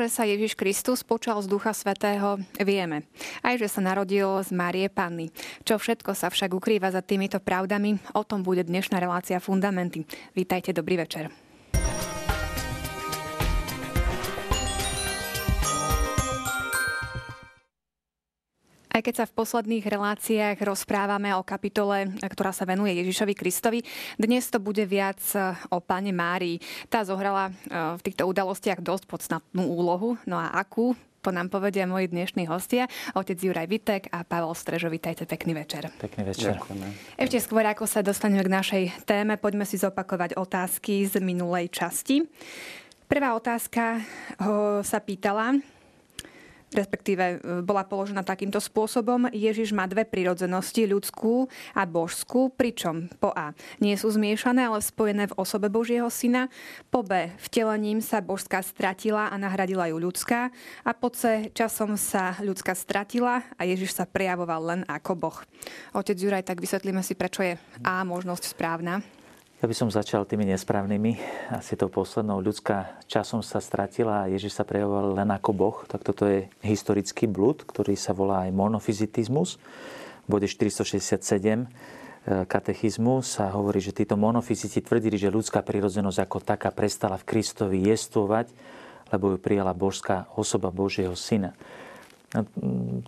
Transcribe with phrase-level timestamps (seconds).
[0.00, 3.04] Že sa Ježiš Kristus počal z Ducha Svetého, vieme.
[3.44, 5.28] Aj, že sa narodil z Márie Panny.
[5.60, 10.08] Čo všetko sa však ukrýva za týmito pravdami, o tom bude dnešná relácia Fundamenty.
[10.32, 11.49] Vítajte, dobrý večer.
[18.90, 23.86] Aj keď sa v posledných reláciách rozprávame o kapitole, ktorá sa venuje Ježišovi Kristovi,
[24.18, 26.58] dnes to bude viac e, o pane Márii.
[26.90, 30.18] Tá zohrala e, v týchto udalostiach dosť podstatnú úlohu.
[30.26, 30.98] No a akú?
[31.22, 34.90] To nám povedia moji dnešní hostia, otec Juraj Vitek a Pavel Strežo.
[34.90, 35.86] Vítajte, pekný večer.
[36.00, 36.58] Pekný večer.
[36.58, 36.86] Ďakujeme.
[37.14, 42.26] Ešte skôr, ako sa dostaneme k našej téme, poďme si zopakovať otázky z minulej časti.
[43.04, 44.00] Prvá otázka
[44.80, 45.60] sa pýtala,
[46.70, 49.30] respektíve e, bola položená takýmto spôsobom.
[49.30, 55.30] Ježiš má dve prirodzenosti, ľudskú a božskú, pričom po A nie sú zmiešané, ale spojené
[55.30, 56.48] v osobe Božieho syna.
[56.88, 60.50] Po B vtelením sa božská stratila a nahradila ju ľudská.
[60.86, 65.38] A po C časom sa ľudská stratila a Ježiš sa prejavoval len ako Boh.
[65.94, 69.19] Otec Juraj, tak vysvetlíme si, prečo je A možnosť správna.
[69.60, 71.20] Ja by som začal tými nesprávnymi.
[71.52, 72.40] Asi to poslednou.
[72.40, 75.76] Ľudská časom sa stratila a Ježiš sa prejavoval len ako Boh.
[75.84, 79.60] Tak toto je historický blúd, ktorý sa volá aj monofizitizmus.
[80.24, 81.64] V bode 467 e,
[82.48, 87.84] katechizmu sa hovorí, že títo monofiziti tvrdili, že ľudská prírodzenosť ako taká prestala v Kristovi
[87.84, 88.48] jestvovať,
[89.12, 91.52] lebo ju prijala božská osoba Božieho syna.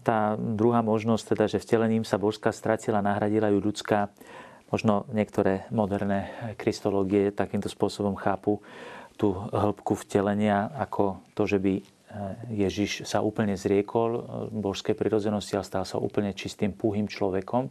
[0.04, 4.12] Tá druhá možnosť, teda, že vtelením sa božská stratila, nahradila ju ľudská,
[4.72, 8.64] Možno niektoré moderné kristológie takýmto spôsobom chápu
[9.20, 11.82] tú hĺbku vtelenia ako to, že by e,
[12.64, 17.68] Ježiš sa úplne zriekol e, božskej prirodzenosti a stal sa úplne čistým, púhým človekom,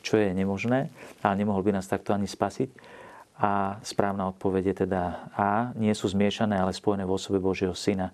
[0.00, 0.88] čo je nemožné,
[1.20, 2.96] ale nemohol by nás takto ani spasiť.
[3.38, 8.10] A správna odpoveď je teda A, nie sú zmiešané, ale spojené v osobe Božieho Syna,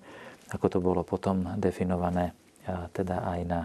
[0.52, 2.34] ako to bolo potom definované
[2.66, 3.60] e, teda aj na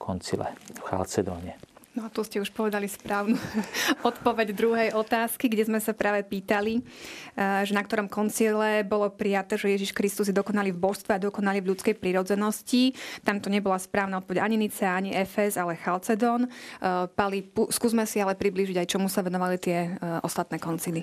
[0.00, 1.67] koncile v Chalcedóne.
[1.98, 3.34] No tu ste už povedali správnu
[4.10, 9.58] odpoveď druhej otázky, kde sme sa práve pýtali, eh, že na ktorom koncile bolo prijaté,
[9.58, 12.94] že Ježiš Kristus je dokonalý v božstve a dokonalý v ľudskej prírodzenosti.
[13.26, 16.46] Tam to nebola správna odpoveď ani Nice, ani Efes, ale Chalcedon.
[16.46, 21.02] Eh, Pali, skúsme si ale približiť aj čomu sa venovali tie eh, ostatné koncily.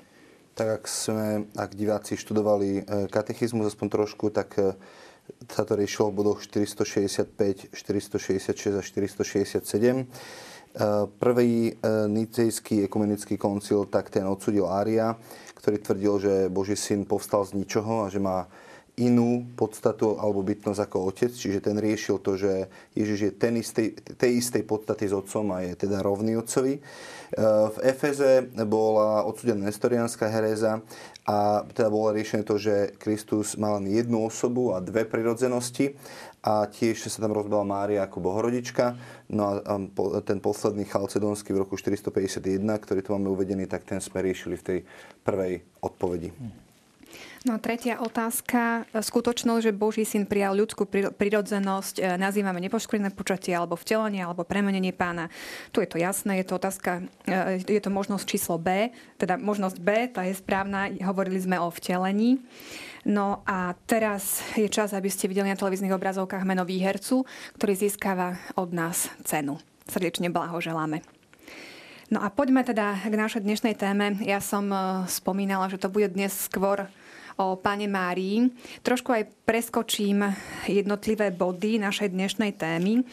[0.56, 4.56] Tak ak sme, ak diváci študovali katechizmus aspoň trošku, tak
[5.52, 10.08] sa to riešilo v bodoch 465, 466 a 467
[11.20, 11.74] Prvý e,
[12.12, 15.16] nicejský ekumenický koncil, tak ten odsudil Ária,
[15.56, 18.44] ktorý tvrdil, že Boží syn povstal z ničoho a že má
[18.96, 23.88] inú podstatu alebo bytnosť ako otec, čiže ten riešil to, že Ježiš je ten istej,
[24.16, 26.80] tej istej podstaty s otcom a je teda rovný otcovi.
[26.80, 26.82] E,
[27.72, 30.84] v Efeze bola odsudená nestorianská heréza
[31.24, 35.96] a teda bolo riešené to, že Kristus mal len jednu osobu a dve prirodzenosti
[36.46, 38.94] a tiež sa tam rozbila Mária ako bohorodička.
[39.34, 39.82] No a
[40.22, 44.64] ten posledný chalcedonský v roku 451, ktorý tu máme uvedený, tak ten sme riešili v
[44.64, 44.80] tej
[45.26, 46.30] prvej odpovedi.
[47.46, 48.90] No a tretia otázka.
[48.90, 54.90] Skutočnosť, že Boží syn prijal ľudskú prirodzenosť, e, nazývame nepoškvrnené počatie, alebo vtelenie, alebo premenenie
[54.90, 55.30] pána.
[55.70, 58.90] Tu je to jasné, je to otázka, e, je to možnosť číslo B,
[59.22, 62.42] teda možnosť B, tá je správna, hovorili sme o vtelení.
[63.06, 67.30] No a teraz je čas, aby ste videli na televíznych obrazovkách meno výhercu,
[67.62, 69.62] ktorý získava od nás cenu.
[69.86, 71.06] Srdečne blahoželáme.
[72.10, 74.18] No a poďme teda k našej dnešnej téme.
[74.26, 76.90] Ja som e, spomínala, že to bude dnes skôr
[77.38, 78.52] o Pane Márii.
[78.84, 80.24] Trošku aj preskočím
[80.68, 83.04] jednotlivé body našej dnešnej témy.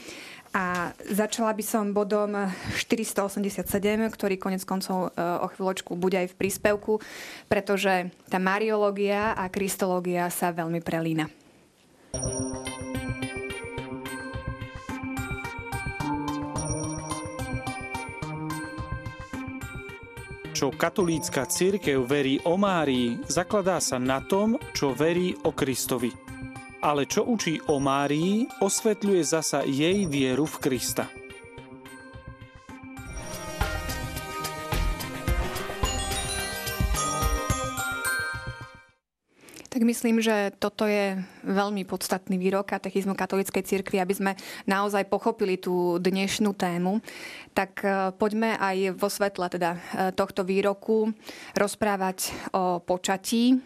[0.52, 2.36] A začala by som bodom
[2.76, 3.64] 487,
[4.12, 7.00] ktorý konec koncov e, o chvíľočku bude aj v príspevku,
[7.48, 11.32] pretože tá mariológia a kristológia sa veľmi prelína.
[20.62, 26.14] Čo katolícka církev verí o Márii, zakladá sa na tom, čo verí o Kristovi
[26.82, 31.06] ale čo učí o Márii, osvetľuje zasa jej vieru v Krista.
[39.82, 44.32] Tak myslím, že toto je veľmi podstatný výrok katechizmu katolíckej cirkvi, aby sme
[44.62, 47.02] naozaj pochopili tú dnešnú tému.
[47.50, 49.78] Tak e, poďme aj vo svetle teda e,
[50.14, 51.10] tohto výroku
[51.58, 53.58] rozprávať o počatí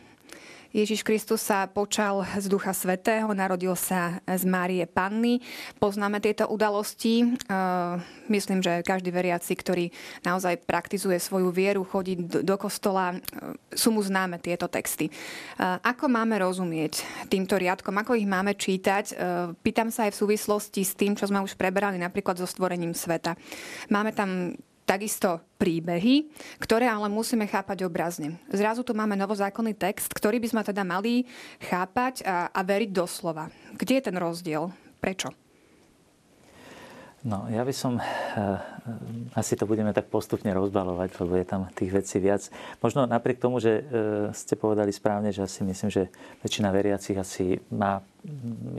[0.76, 5.40] Ježiš Kristus sa počal z Ducha Svetého, narodil sa z Márie Panny.
[5.80, 7.32] Poznáme tieto udalosti.
[8.28, 9.88] Myslím, že každý veriaci, ktorý
[10.20, 13.16] naozaj praktizuje svoju vieru, chodí do kostola,
[13.72, 15.08] sú mu známe tieto texty.
[15.80, 17.96] Ako máme rozumieť týmto riadkom?
[17.96, 19.16] Ako ich máme čítať?
[19.64, 23.32] Pýtam sa aj v súvislosti s tým, čo sme už preberali napríklad so stvorením sveta.
[23.88, 24.52] Máme tam
[24.86, 26.30] takisto príbehy,
[26.62, 28.38] ktoré ale musíme chápať obrazne.
[28.48, 31.26] Zrazu tu máme novozákonný text, ktorý by sme teda mali
[31.58, 33.50] chápať a, a veriť doslova.
[33.74, 34.70] Kde je ten rozdiel?
[35.02, 35.34] Prečo?
[37.26, 38.02] No, ja by som, e,
[39.34, 42.46] asi to budeme tak postupne rozbalovať, lebo je tam tých vecí viac.
[42.78, 46.06] Možno napriek tomu, že e, ste povedali správne, že asi myslím, že
[46.46, 47.98] väčšina veriacich asi má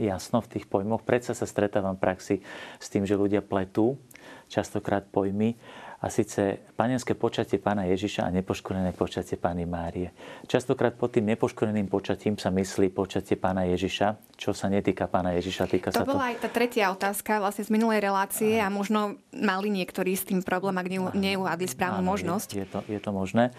[0.00, 1.04] jasno v tých pojmoch.
[1.04, 2.36] Predsa sa stretávam v praxi
[2.80, 4.00] s tým, že ľudia pletú
[4.48, 5.52] častokrát pojmy
[5.98, 10.14] a síce panenské počatie pána Ježiša a nepoškorené počatie pány Márie.
[10.46, 15.66] Častokrát pod tým nepoškoreným počatím sa myslí počatie pána Ježiša, čo sa netýka pána Ježiša,
[15.66, 16.14] týka to sa to...
[16.14, 20.22] bola aj tá tretia otázka vlastne z minulej relácie a, a možno mali niektorí s
[20.22, 20.86] tým problém, ak
[21.18, 22.48] neuvádli správnu áno, možnosť.
[22.54, 23.50] Je, je, to, je to možné,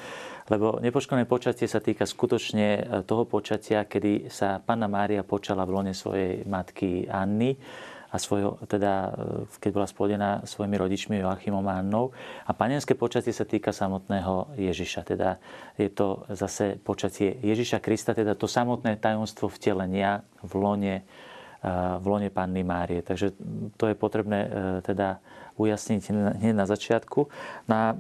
[0.48, 5.76] lebo nepoškorené počatie sa týka skutočne e, toho počatia, kedy sa pána Mária počala v
[5.76, 7.60] lone svojej matky Anny
[8.10, 9.14] a svojho, teda,
[9.46, 12.10] e, keď bola splodená svojimi rodičmi Joachimom a Annou.
[12.50, 15.06] A panenské počatie sa týka samotného Ježiša.
[15.06, 15.38] Teda
[15.78, 20.96] je to zase počatie Ježiša Krista, teda to samotné tajomstvo vtelenia v lone,
[21.62, 21.72] e,
[22.02, 23.06] v lone Panny Márie.
[23.06, 23.38] Takže
[23.78, 24.50] to je potrebné e,
[24.82, 25.22] teda
[25.60, 26.02] ujasniť
[26.40, 27.28] hneď na začiatku.
[27.68, 27.92] Na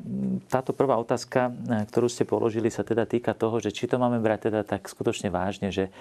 [0.47, 1.51] táto prvá otázka,
[1.91, 5.27] ktorú ste položili, sa teda týka toho, že či to máme brať teda tak skutočne
[5.27, 5.91] vážne, že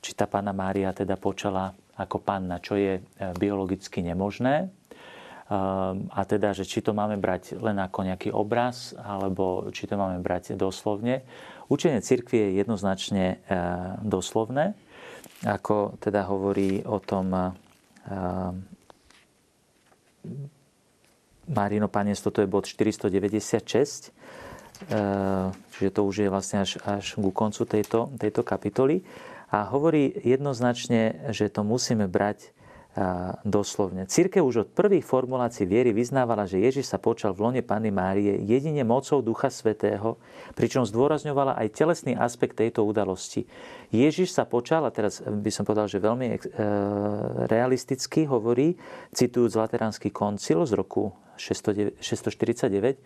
[0.00, 3.02] či tá Panna Mária teda počala ako panna, čo je e,
[3.36, 4.72] biologicky nemožné.
[5.50, 10.00] Ehm, a teda, že či to máme brať len ako nejaký obraz, alebo či to
[10.00, 11.20] máme brať doslovne.
[11.68, 13.56] Učenie cirkvi je jednoznačne e,
[14.00, 14.72] doslovné,
[15.44, 17.52] ako teda hovorí o tom e,
[21.50, 24.14] Marino Panenstvo, to je bod 496,
[25.76, 29.02] čiže to už je vlastne až, až ku koncu tejto, tejto kapitoly
[29.50, 32.54] a hovorí jednoznačne, že to musíme brať
[33.46, 34.02] doslovne.
[34.10, 38.42] Církev už od prvých formulácií viery vyznávala, že Ježiš sa počal v lone Panny Márie
[38.42, 40.18] jedine mocou Ducha Svetého,
[40.58, 43.46] pričom zdôrazňovala aj telesný aspekt tejto udalosti.
[43.94, 46.38] Ježiš sa počal, a teraz by som povedal, že veľmi e,
[47.46, 48.74] realisticky hovorí,
[49.14, 53.00] citujúc Lateránsky koncil z roku 649,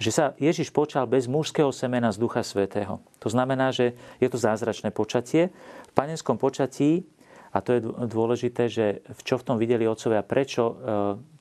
[0.00, 3.04] že sa Ježiš počal bez mužského semena z Ducha Svetého.
[3.20, 5.52] To znamená, že je to zázračné počatie.
[5.88, 7.04] V panenskom počatí,
[7.52, 10.74] a to je dôležité, že čo v tom videli otcovia, prečo, e,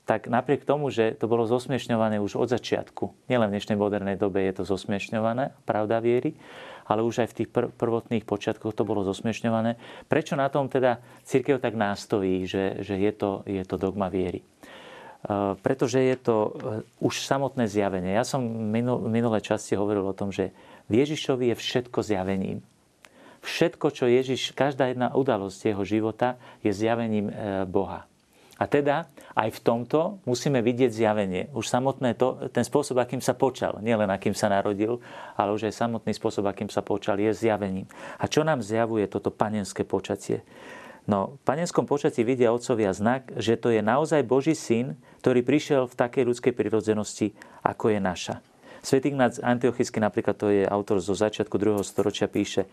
[0.06, 4.46] tak napriek tomu, že to bolo zosmiešňované už od začiatku, nielen v dnešnej modernej dobe
[4.46, 6.38] je to zosmiešňované, pravda viery,
[6.86, 9.82] ale už aj v tých pr- prvotných počiatkoch to bolo zosmiešňované.
[10.06, 14.46] Prečo na tom teda církev tak nástojí, že, že je, to, je to dogma viery?
[15.26, 16.52] Eh, pretože je to eh,
[17.02, 18.14] už samotné zjavenie.
[18.14, 20.54] Ja som v minulé časti hovoril o tom, že
[20.86, 22.62] v Ježišovi je všetko zjavením.
[23.42, 28.06] Všetko, čo Ježiš, každá jedna udalosť jeho života je zjavením eh, Boha.
[28.56, 31.50] A teda aj v tomto musíme vidieť zjavenie.
[31.58, 35.02] Už samotné to, ten spôsob, akým sa počal, nielen akým sa narodil,
[35.36, 37.90] ale už aj samotný spôsob, akým sa počal, je zjavením.
[38.22, 40.46] A čo nám zjavuje toto panenské počatie?
[41.06, 45.86] No, v panenskom počatí vidia otcovia znak, že to je naozaj Boží syn, ktorý prišiel
[45.86, 48.36] v takej ľudskej prirodzenosti, ako je naša.
[48.82, 51.86] Svetý Ignác Antiochisky, napríklad to je autor zo začiatku 2.
[51.86, 52.66] storočia, píše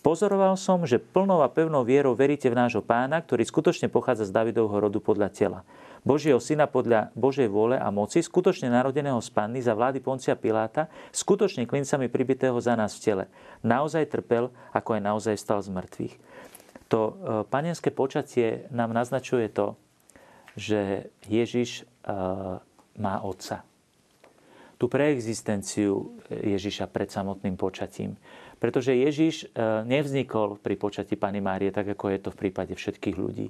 [0.00, 4.32] Pozoroval som, že plnou a pevnou vierou veríte v nášho pána, ktorý skutočne pochádza z
[4.32, 5.60] Davidovho rodu podľa tela.
[6.00, 10.88] Božieho syna podľa Božej vôle a moci, skutočne narodeného z panny za vlády Poncia Piláta,
[11.12, 13.24] skutočne klincami pribitého za nás v tele.
[13.60, 16.14] Naozaj trpel, ako aj naozaj stal z mŕtvych.
[16.90, 17.12] To e,
[17.46, 19.78] panenské počatie nám naznačuje to,
[20.58, 22.12] že Ježiš e,
[22.98, 23.62] má otca.
[24.74, 28.18] Tú preexistenciu Ježiša pred samotným počatím.
[28.58, 33.16] Pretože Ježiš e, nevznikol pri počatí Pany Márie tak, ako je to v prípade všetkých
[33.16, 33.48] ľudí.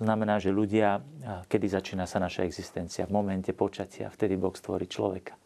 [0.00, 1.04] To znamená, že ľudia,
[1.44, 3.04] kedy začína sa naša existencia?
[3.04, 5.36] V momente počatia, vtedy Boh stvorí človeka.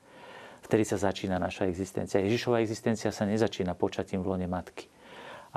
[0.62, 2.22] Vtedy sa začína naša existencia.
[2.22, 4.86] Ježišova existencia sa nezačína počatím v lone matky.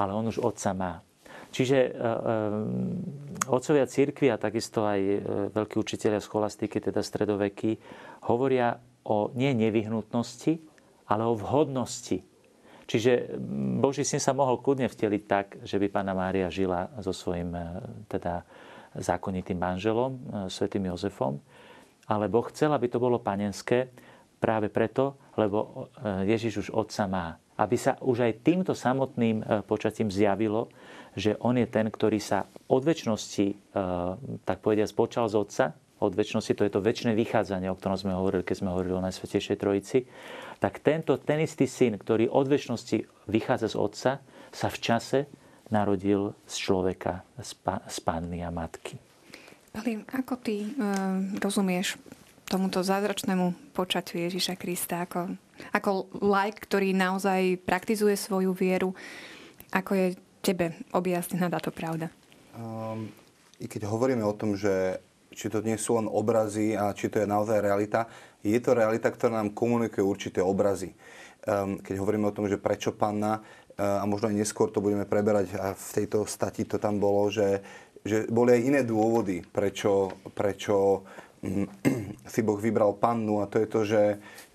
[0.01, 1.05] Ale on už otca má.
[1.51, 2.09] Čiže e, e,
[3.47, 5.17] otcovia církvy a takisto aj e,
[5.55, 7.79] veľkí učiteľia scholastiky, teda stredoveky,
[8.27, 8.75] hovoria
[9.07, 10.59] o nie nevyhnutnosti,
[11.07, 12.19] ale o vhodnosti.
[12.87, 13.35] Čiže
[13.83, 17.51] Boží syn sa mohol kľudne vteliť tak, že by pána Mária žila so svojím
[18.07, 18.47] teda
[18.95, 20.15] zákonitým manželom,
[20.47, 21.35] svetým Jozefom,
[22.07, 23.91] ale Boh chcel, aby to bolo panenské
[24.39, 25.91] práve preto, lebo
[26.23, 27.27] Ježiš už otca má.
[27.59, 30.71] aby sa už aj týmto samotným počatím zjavilo,
[31.17, 33.73] že on je ten, ktorý sa od väčšnosti,
[34.45, 35.65] tak povediať, spočal z Otca,
[35.97, 39.01] od väčšnosti, to je to väčšie vychádzanie, o ktorom sme hovorili, keď sme hovorili o
[39.01, 40.05] Najsvetejšej Trojici,
[40.61, 44.11] tak tento, ten istý syn, ktorý od väčšnosti vychádza z Otca,
[44.53, 45.19] sa v čase
[45.73, 49.01] narodil z človeka, z, pa, z panny a matky.
[49.73, 50.67] Pali, ako ty e,
[51.41, 51.97] rozumieš
[52.47, 55.35] tomuto zázračnému počaťu Ježiša Krista ako,
[55.75, 55.89] ako
[56.23, 58.95] like, ktorý naozaj praktizuje svoju vieru?
[59.73, 60.07] Ako je
[60.47, 62.07] tebe objasnená táto pravda?
[62.55, 63.11] Um,
[63.59, 65.03] I keď hovoríme o tom, že
[65.35, 68.07] či to nie sú len obrazy a či to je naozaj realita,
[68.41, 70.95] je to realita, ktorá nám komunikuje určité obrazy.
[71.43, 75.03] Um, keď hovoríme o tom, že prečo panna, uh, a možno aj neskôr to budeme
[75.03, 77.61] preberať, a v tejto stati to tam bolo, že,
[78.01, 81.03] že boli aj iné dôvody, prečo, prečo
[81.43, 81.67] um,
[82.33, 84.03] si Boh vybral pannu a to je to, že,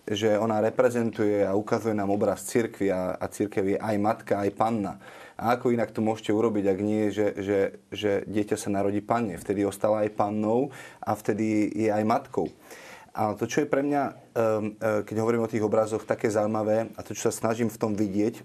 [0.09, 4.51] že ona reprezentuje a ukazuje nám obraz cirkvi a, a cirkev je aj matka, aj
[4.57, 4.99] panna.
[5.43, 7.59] A ako inak to môžete urobiť, ak nie, že, že,
[7.91, 9.35] že dieťa sa narodí panne.
[9.35, 10.71] Vtedy ostala aj pannou
[11.03, 12.47] a vtedy je aj matkou.
[13.11, 14.15] A to, čo je pre mňa, ehm,
[14.79, 17.93] e, keď hovorím o tých obrazoch, také zaujímavé a to, čo sa snažím v tom
[17.99, 18.39] vidieť,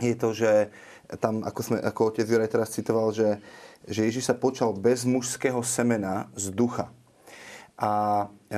[0.00, 0.72] je to, že
[1.20, 3.36] tam, ako, sme, ako otec Juraj teraz citoval, že,
[3.84, 6.88] že Ježiš sa počal bez mužského semena z ducha.
[7.76, 8.56] A e,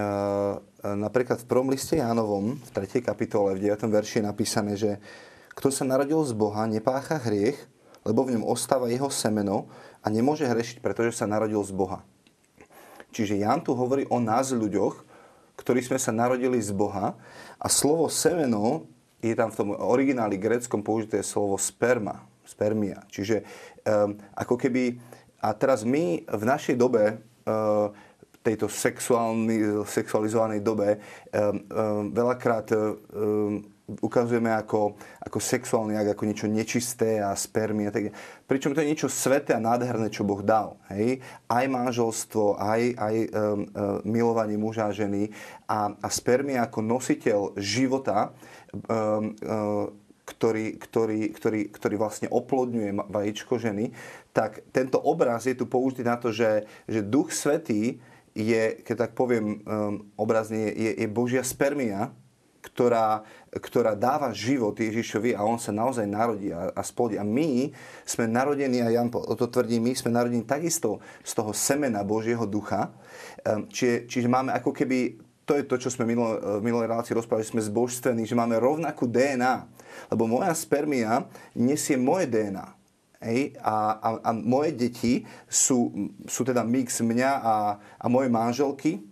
[0.86, 3.02] napríklad v prvom liste Jánovom, v 3.
[3.02, 3.82] kapitole, v 9.
[3.90, 5.02] verši je napísané, že
[5.52, 7.58] kto sa narodil z Boha, nepácha hriech,
[8.02, 9.70] lebo v ňom ostáva jeho semeno
[10.02, 12.02] a nemôže hrešiť, pretože sa narodil z Boha.
[13.12, 15.04] Čiže Jan tu hovorí o nás ľuďoch,
[15.60, 17.14] ktorí sme sa narodili z Boha
[17.60, 18.88] a slovo semeno
[19.22, 23.06] je tam v tom origináli gréckom použité slovo sperma, spermia.
[23.06, 23.46] Čiže
[23.86, 24.98] um, ako keby,
[25.38, 27.94] a teraz my v našej dobe, uh,
[28.42, 28.66] tejto
[29.86, 30.98] sexualizovanej dobe, um,
[31.30, 33.62] um, veľakrát um,
[34.00, 37.90] ukazujeme ako, ako sexuálny ak, ako niečo nečisté a spermie.
[37.90, 38.14] Tak,
[38.46, 40.78] pričom to je niečo sveté a nádherné, čo Boh dal.
[40.94, 41.18] Hej?
[41.50, 43.60] Aj manželstvo, aj, aj um, um,
[44.06, 45.34] milovanie muža a ženy
[45.66, 48.30] a, a spermie ako nositeľ života,
[48.86, 49.90] um, um,
[50.22, 53.90] ktorý, ktorý, ktorý, ktorý vlastne oplodňuje vajíčko ženy,
[54.30, 57.98] tak tento obraz je tu použitý na to, že, že Duch Svetý
[58.32, 62.14] je, keď tak poviem um, obrazne, je, je Božia spermia,
[62.62, 67.18] ktorá, ktorá dáva život Ježišovi a on sa naozaj narodí a, a splodí.
[67.18, 67.74] A my
[68.06, 72.94] sme narodení, a Jan to tvrdí, my sme narodení takisto z toho semena Božieho ducha.
[73.42, 77.18] Ehm, čiže, čiže máme ako keby, to je to, čo sme minulo, v minulej relácii
[77.18, 79.66] rozprávali, že sme zbožstvení, že máme rovnakú DNA.
[80.14, 81.26] Lebo moja spermia
[81.58, 82.66] nesie moje DNA.
[83.26, 83.58] Hej?
[83.58, 85.90] A, a, a moje deti sú,
[86.30, 87.54] sú teda mix mňa a,
[87.98, 89.11] a mojej manželky,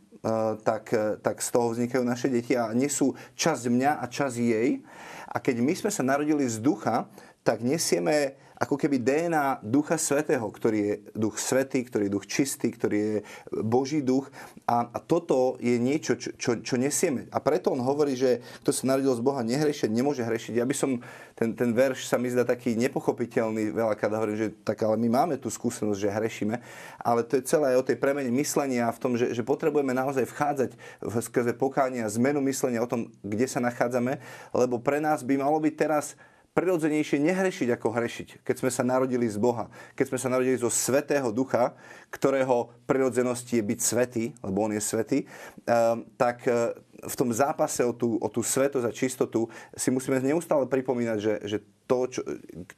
[0.60, 4.84] tak, eh, tak z toho vznikajú naše deti a nesú časť mňa a časť jej.
[5.30, 7.08] A keď my sme sa narodili z ducha,
[7.40, 12.68] tak nesieme ako keby DNA Ducha Svetého, ktorý je duch svetý, ktorý je duch čistý,
[12.68, 13.16] ktorý je
[13.64, 14.28] Boží duch.
[14.68, 17.24] A, a toto je niečo, čo, čo, čo nesieme.
[17.32, 20.60] A preto on hovorí, že kto sa narodil z Boha nehrešiť, nemôže hrešiť.
[20.60, 21.00] Ja by som,
[21.32, 25.34] ten, ten verš sa mi zdá taký nepochopiteľný, veľakrát hovorím, že tak ale my máme
[25.40, 26.60] tú skúsenosť, že hrešíme.
[27.00, 30.28] Ale to je celé aj o tej premene myslenia v tom, že, že potrebujeme naozaj
[30.28, 34.20] vchádzať v skrze pokánia, zmenu myslenia o tom, kde sa nachádzame,
[34.52, 36.12] lebo pre nás by malo byť teraz
[36.50, 40.66] prirodzenejšie nehrešiť ako hrešiť, keď sme sa narodili z Boha, keď sme sa narodili zo
[40.66, 41.78] Svetého Ducha,
[42.10, 46.74] ktorého prirodzenosti je byť svetý, lebo on je svetý, ehm, tak e,
[47.06, 49.46] v tom zápase o tú, o tú svetosť a čistotu
[49.78, 52.20] si musíme neustále pripomínať, že, že to, čo,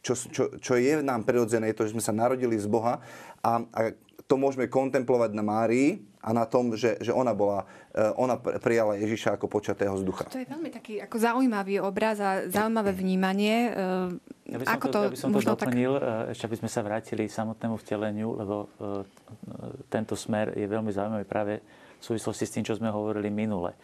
[0.04, 3.00] čo, čo, čo je nám prirodzené, je to, že sme sa narodili z Boha
[3.40, 3.80] a, a
[4.28, 8.94] to môžeme kontemplovať na Márii a na tom, že, že ona bola, eh, ona prijala
[8.94, 10.22] Ježiša ako počatého z ducha.
[10.30, 13.74] To je veľmi taký ako zaujímavý obraz a zaujímavé vnímanie.
[14.46, 16.06] Ja by som ako to, to, ja by som to doplnil, tak...
[16.06, 18.54] Eh, ešte aby sme sa vrátili samotnému vteleniu, lebo
[19.90, 21.58] tento smer je veľmi zaujímavý práve
[21.98, 23.74] v súvislosti s tým, čo sme hovorili minule.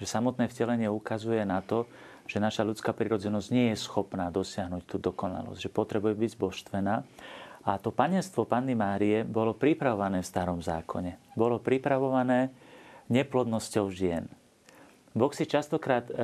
[0.00, 1.84] Že samotné vtelenie ukazuje na to,
[2.26, 7.02] že naša ľudská prirodzenosť nie je schopná dosiahnuť tú dokonalosť, že potrebuje byť zbožstvená
[7.62, 11.34] a to panenstvo Panny Márie bolo pripravované v starom zákone.
[11.38, 12.50] Bolo pripravované
[13.06, 14.26] neplodnosťou žien.
[15.12, 16.14] Boh si častokrát e,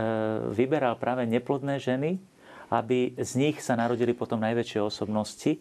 [0.50, 2.16] vyberal práve neplodné ženy,
[2.73, 5.52] aby z nich sa narodili potom najväčšie osobnosti.
[5.57, 5.59] E,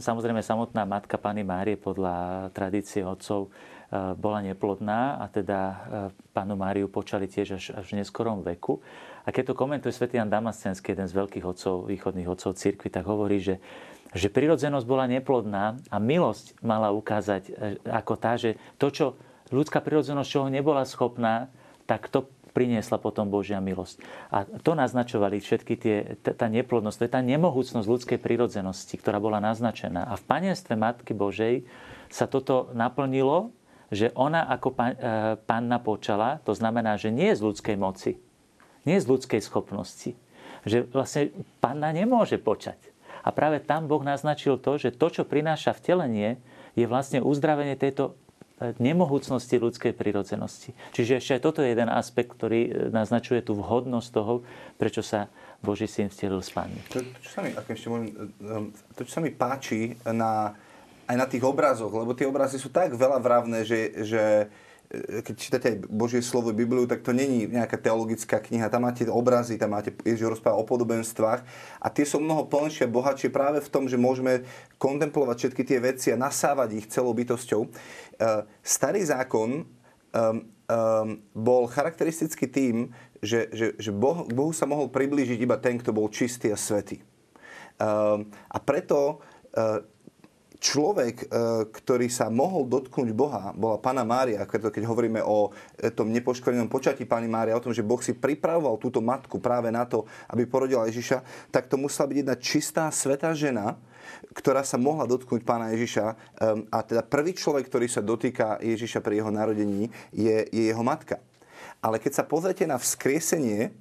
[0.00, 5.60] samozrejme, samotná matka Pany Márie podľa tradície otcov e, bola neplodná a teda
[6.32, 8.80] panu Máriu počali tiež až, až v neskorom veku.
[9.20, 13.04] A keď to komentuje svätý Jan Damascenský, jeden z veľkých otcov, východných otcov cirkvi, tak
[13.04, 13.60] hovorí, že
[14.10, 17.52] že prirodzenosť bola neplodná a milosť mala ukázať e,
[17.86, 19.06] ako tá, že to, čo
[19.54, 21.50] ľudská prirodzenosť čoho nebola schopná,
[21.86, 24.02] tak to priniesla potom Božia milosť.
[24.34, 29.38] A to naznačovali všetky tie, tá neplodnosť, to je tá nemohúcnosť ľudskej prírodzenosti, ktorá bola
[29.38, 30.10] naznačená.
[30.10, 31.62] A v panenstve Matky Božej
[32.10, 33.54] sa toto naplnilo,
[33.90, 34.78] že ona ako e,
[35.46, 38.18] panna počala, to znamená, že nie je z ľudskej moci,
[38.86, 40.14] nie je z ľudskej schopnosti.
[40.66, 42.89] Že vlastne panna nemôže počať.
[43.20, 46.40] A práve tam Boh naznačil to, že to, čo prináša vtelenie,
[46.78, 48.16] je vlastne uzdravenie tejto
[48.76, 50.76] nemohúcnosti ľudskej prírodzenosti.
[50.92, 54.44] Čiže ešte aj toto je jeden aspekt, ktorý e, naznačuje tú vhodnosť toho,
[54.76, 55.32] prečo sa
[55.64, 56.76] Boží syn vtelil z Pány.
[56.92, 60.52] To, sa mi, e, e, to, čo sa mi páči na,
[61.08, 65.34] aj na tých obrazoch, lebo tie obrazy sú tak veľa vravné, že, že E, keď
[65.38, 68.66] čítate aj Božie slovo Bibliu, tak to není nejaká teologická kniha.
[68.66, 71.46] Tam máte obrazy, tam máte Ježiš rozpráva o podobenstvách
[71.78, 74.42] a tie sú mnoho plnšie a bohatšie práve v tom, že môžeme
[74.82, 77.62] kontemplovať všetky tie veci a nasávať ich celou bytosťou.
[77.62, 77.68] E,
[78.66, 80.36] starý zákon um,
[81.34, 82.90] bol charakteristický tým,
[83.22, 87.02] že, že, že boh, Bohu sa mohol priblížiť iba ten, kto bol čistý a svetý.
[87.80, 89.24] A preto
[90.60, 91.26] človek, e,
[91.72, 95.48] ktorý sa mohol dotknúť Boha, bola Pana Mária, keď hovoríme o
[95.80, 99.72] e, tom nepoškodenom počatí Pani Mária, o tom, že Boh si pripravoval túto matku práve
[99.72, 103.80] na to, aby porodila Ježiša, tak to musela byť jedna čistá, svetá žena,
[104.36, 106.04] ktorá sa mohla dotknúť pána Ježiša.
[106.04, 106.14] E,
[106.68, 111.24] a teda prvý človek, ktorý sa dotýka Ježiša pri jeho narodení, je, je jeho matka.
[111.80, 113.72] Ale keď sa pozrite na vzkriesenie,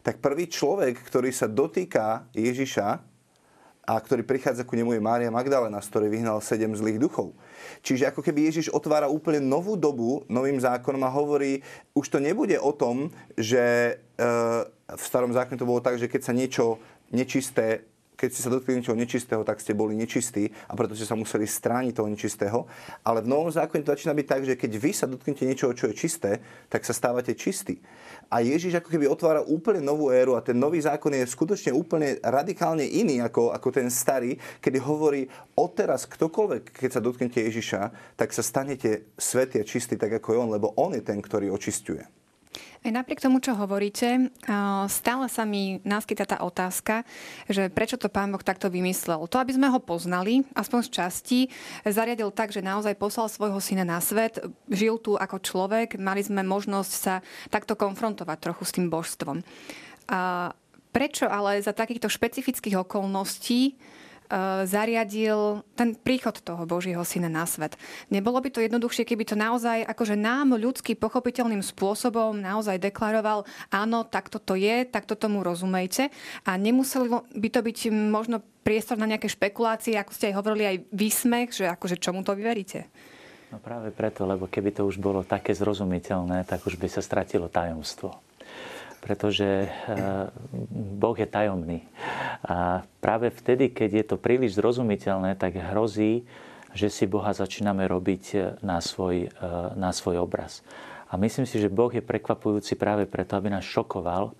[0.00, 3.11] tak prvý človek, ktorý sa dotýka Ježiša,
[3.82, 7.34] a ktorý prichádza ku nemu je Mária Magdalena, z ktorej vyhnal sedem zlých duchov.
[7.82, 12.54] Čiže ako keby Ježiš otvára úplne novú dobu novým zákonom a hovorí, už to nebude
[12.62, 14.24] o tom, že e,
[14.86, 16.78] v starom zákone to bolo tak, že keď sa niečo
[17.10, 17.82] nečisté
[18.22, 21.42] keď ste sa dotkli niečoho nečistého, tak ste boli nečistí a preto ste sa museli
[21.42, 22.70] strániť toho nečistého.
[23.02, 25.90] Ale v novom zákone to začína byť tak, že keď vy sa dotknete niečoho, čo
[25.90, 26.38] je čisté,
[26.70, 27.82] tak sa stávate čistí.
[28.30, 32.22] A Ježiš ako keby otvára úplne novú éru a ten nový zákon je skutočne úplne
[32.22, 35.26] radikálne iný ako, ako ten starý, kedy hovorí,
[35.58, 40.38] odteraz ktokoľvek, keď sa dotknete Ježiša, tak sa stanete svetý a čistý tak ako je
[40.38, 42.21] on, lebo on je ten, ktorý očistuje.
[42.82, 44.32] Aj napriek tomu, čo hovoríte,
[44.90, 47.06] stále sa mi naskyta tá otázka,
[47.46, 49.22] že prečo to pán Boh takto vymyslel.
[49.30, 51.40] To, aby sme ho poznali, aspoň z časti,
[51.86, 56.42] zariadil tak, že naozaj poslal svojho syna na svet, žil tu ako človek, mali sme
[56.42, 57.22] možnosť sa
[57.54, 59.46] takto konfrontovať trochu s tým božstvom.
[60.10, 60.50] A
[60.90, 63.78] prečo ale za takýchto špecifických okolností
[64.64, 67.76] zariadil ten príchod toho Božieho syna na svet.
[68.08, 74.08] Nebolo by to jednoduchšie, keby to naozaj akože nám ľudský pochopiteľným spôsobom naozaj deklaroval, áno,
[74.08, 76.08] takto to je, takto tomu rozumejte
[76.48, 80.78] a nemuselo by to byť možno priestor na nejaké špekulácie, ako ste aj hovorili, aj
[80.94, 82.86] výsmech, že akože čomu to vyveríte?
[83.52, 87.52] No práve preto, lebo keby to už bolo také zrozumiteľné, tak už by sa stratilo
[87.52, 88.31] tajomstvo
[89.02, 89.68] pretože eh,
[90.72, 91.82] Boh je tajomný.
[92.46, 96.22] A práve vtedy, keď je to príliš zrozumiteľné, tak hrozí,
[96.72, 99.30] že si Boha začíname robiť eh, na svoj, eh,
[99.74, 100.62] na svoj obraz.
[101.10, 104.32] A myslím si, že Boh je prekvapujúci práve preto, aby nás šokoval,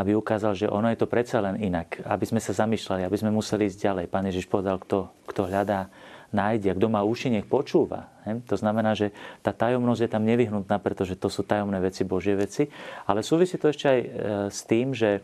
[0.00, 2.00] aby ukázal, že ono je to predsa len inak.
[2.02, 4.06] Aby sme sa zamýšľali, aby sme museli ísť ďalej.
[4.10, 5.92] Pán Ježiš povedal, kto, kto hľadá
[6.36, 6.76] nájde.
[6.76, 8.12] Kto má uši, nech počúva.
[8.28, 12.68] To znamená, že tá tajomnosť je tam nevyhnutná, pretože to sú tajomné veci, Božie veci.
[13.08, 14.08] Ale súvisí to ešte aj e,
[14.52, 15.20] s tým, že e,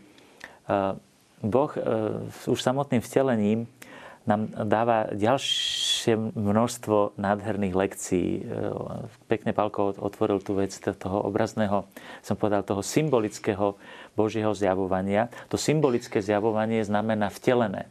[1.44, 1.80] Boh e,
[2.48, 3.68] už samotným vtelením
[4.22, 8.46] nám dáva ďalšie množstvo nádherných lekcií.
[9.26, 11.90] Pekne Pálko otvoril tú vec toho obrazného,
[12.22, 13.74] som povedal, toho symbolického
[14.14, 15.26] Božieho zjavovania.
[15.50, 17.90] To symbolické zjavovanie znamená vtelené.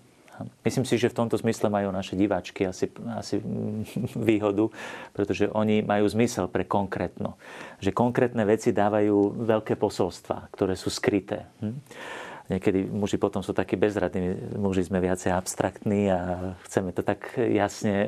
[0.66, 3.42] Myslím si, že v tomto zmysle majú naše diváčky asi, asi
[4.30, 4.70] výhodu,
[5.12, 7.38] pretože oni majú zmysel pre konkrétno.
[7.84, 11.50] Že konkrétne veci dávajú veľké posolstva, ktoré sú skryté.
[11.62, 11.78] Hm?
[12.52, 16.20] Niekedy muži potom sú takí bezradní, muži sme viacej abstraktní a
[16.68, 18.08] chceme to tak jasne e,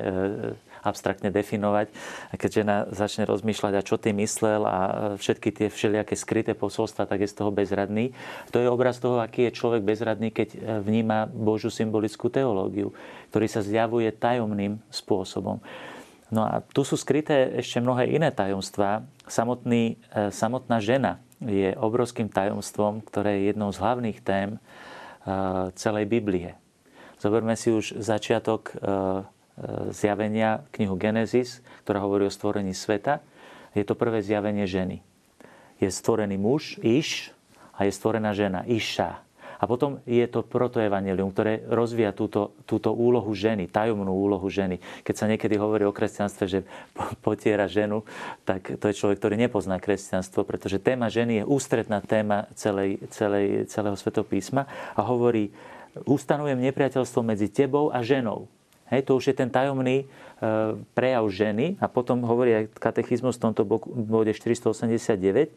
[0.83, 1.89] abstraktne definovať.
[2.29, 4.77] A keď žena začne rozmýšľať, a čo ty myslel a
[5.15, 8.11] všetky tie všelijaké skryté posolstva, tak je z toho bezradný.
[8.51, 12.91] To je obraz toho, aký je človek bezradný, keď vníma Božú symbolickú teológiu,
[13.31, 15.63] ktorý sa zjavuje tajomným spôsobom.
[16.33, 19.05] No a tu sú skryté ešte mnohé iné tajomstvá.
[19.29, 24.59] Samotný, e, samotná žena je obrovským tajomstvom, ktoré je jednou z hlavných tém e,
[25.77, 26.57] celej Biblie.
[27.21, 29.42] Zoberme si už začiatok e, E,
[29.93, 33.21] zjavenia knihu Genesis, ktorá hovorí o stvorení sveta.
[33.73, 35.01] Je to prvé zjavenie ženy.
[35.81, 37.33] Je stvorený muž, Iš,
[37.73, 39.21] a je stvorená žena, Iša.
[39.57, 44.83] A A potom je to protoevangelium, ktoré rozvíja túto, túto úlohu ženy, tajomnú úlohu ženy.
[45.07, 46.59] Keď sa niekedy hovorí o kresťanstve, že
[47.23, 48.03] potiera ženu,
[48.43, 53.71] tak to je človek, ktorý nepozná kresťanstvo, pretože téma ženy je ústredná téma celej, celej,
[53.71, 54.67] celého svetopísma
[54.99, 55.55] a hovorí,
[56.03, 58.51] ustanujem nepriateľstvo medzi tebou a ženou.
[58.93, 60.05] Hej, to už je ten tajomný e,
[60.93, 63.65] prejav ženy a potom hovorí aj katechizmus v tomto
[64.05, 65.49] bode 489,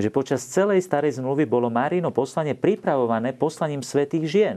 [0.00, 4.56] že počas celej starej zmluvy bolo Márino poslanie pripravované poslaním svetých žien.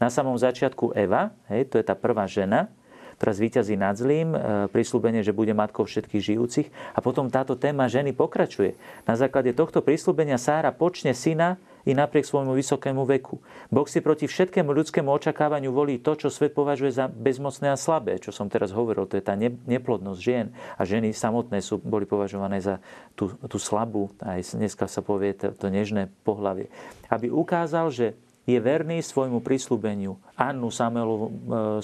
[0.00, 2.72] Na samom začiatku Eva, hej, to je tá prvá žena,
[3.20, 4.38] ktorá zvíťazí nad zlým, e,
[4.72, 6.72] prislúbenie, že bude matkou všetkých žijúcich.
[6.96, 8.80] A potom táto téma ženy pokračuje.
[9.04, 13.40] Na základe tohto prislúbenia Sára počne syna i napriek svojmu vysokému veku.
[13.72, 18.20] Boh si proti všetkému ľudskému očakávaniu volí to, čo svet považuje za bezmocné a slabé,
[18.20, 20.52] čo som teraz hovoril, to je tá neplodnosť žien.
[20.76, 22.82] A ženy samotné sú, boli považované za
[23.16, 26.68] tú, tú slabú, aj dneska sa povie to, to nežné pohlavie.
[27.08, 28.06] Aby ukázal, že
[28.48, 30.18] je verný svojmu prislúbeniu.
[30.34, 31.32] Annu, Samuelovu, e,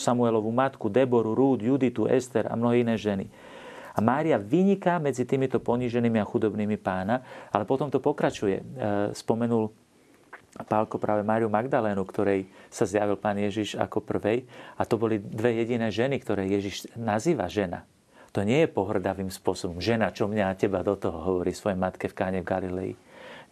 [0.00, 3.28] Samuelovu matku, Deboru, Rúd, Juditu, Ester a mnohé iné ženy.
[3.96, 8.60] A Mária vyniká medzi týmito poníženými a chudobnými pána, ale potom to pokračuje.
[8.60, 8.64] E,
[10.56, 14.48] spomenul Pálko práve Máriu Magdalénu, ktorej sa zjavil pán Ježiš ako prvej.
[14.80, 17.84] A to boli dve jediné ženy, ktoré Ježiš nazýva žena.
[18.32, 19.80] To nie je pohrdavým spôsobom.
[19.80, 22.92] Žena, čo mňa a teba do toho hovorí svojej matke v káne v Galilei.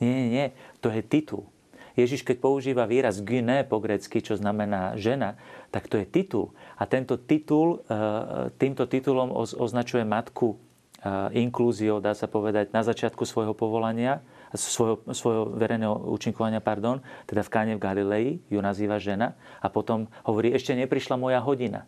[0.00, 0.46] Nie, nie, nie.
[0.84, 1.48] To je titul.
[1.94, 5.38] Ježiš, keď používa výraz gyne po grecky, čo znamená žena,
[5.70, 6.50] tak to je titul.
[6.74, 10.58] A tento titul, e, týmto titulom označuje matku
[10.98, 17.42] e, inklúziou, dá sa povedať, na začiatku svojho povolania, svojho, svojho verejného účinkovania, pardon, teda
[17.42, 21.84] v Káne v Galilei ju nazýva žena a potom hovorí, ešte neprišla moja hodina.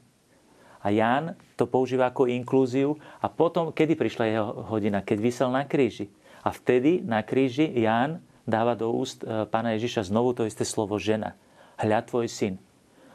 [0.83, 5.03] A Ján to používa ako inklúziu a potom, kedy prišla jeho hodina?
[5.03, 6.07] Keď vysel na kríži.
[6.47, 10.95] A vtedy na kríži Ján dáva do úst e, pána Ježiša znovu to isté slovo
[11.03, 11.35] žena.
[11.75, 12.55] Hľa tvoj syn,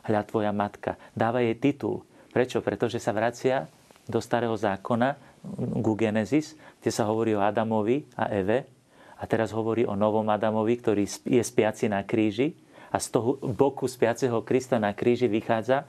[0.04, 1.00] hľa tvoja matka.
[1.16, 2.04] Dáva jej titul.
[2.36, 2.60] Prečo?
[2.60, 3.72] Pretože sa vracia
[4.04, 5.16] do starého zákona,
[5.82, 8.70] ku Genesis, kde sa hovorí o Adamovi a Eve,
[9.22, 12.58] a teraz hovorí o novom Adamovi, ktorý je spiaci na kríži
[12.92, 15.88] a z toho boku spiaceho Krista na kríži vychádza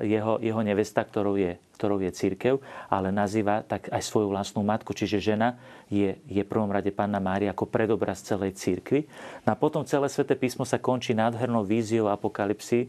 [0.00, 4.96] jeho, jeho nevesta, ktorou je, ktorou je církev, ale nazýva tak aj svoju vlastnú matku.
[4.96, 5.60] Čiže žena
[5.92, 9.04] je, je prvom rade Panna Mária ako predobraz celej církvy.
[9.44, 12.88] No a potom celé sväté písmo sa končí nádhernou víziou apokalipsy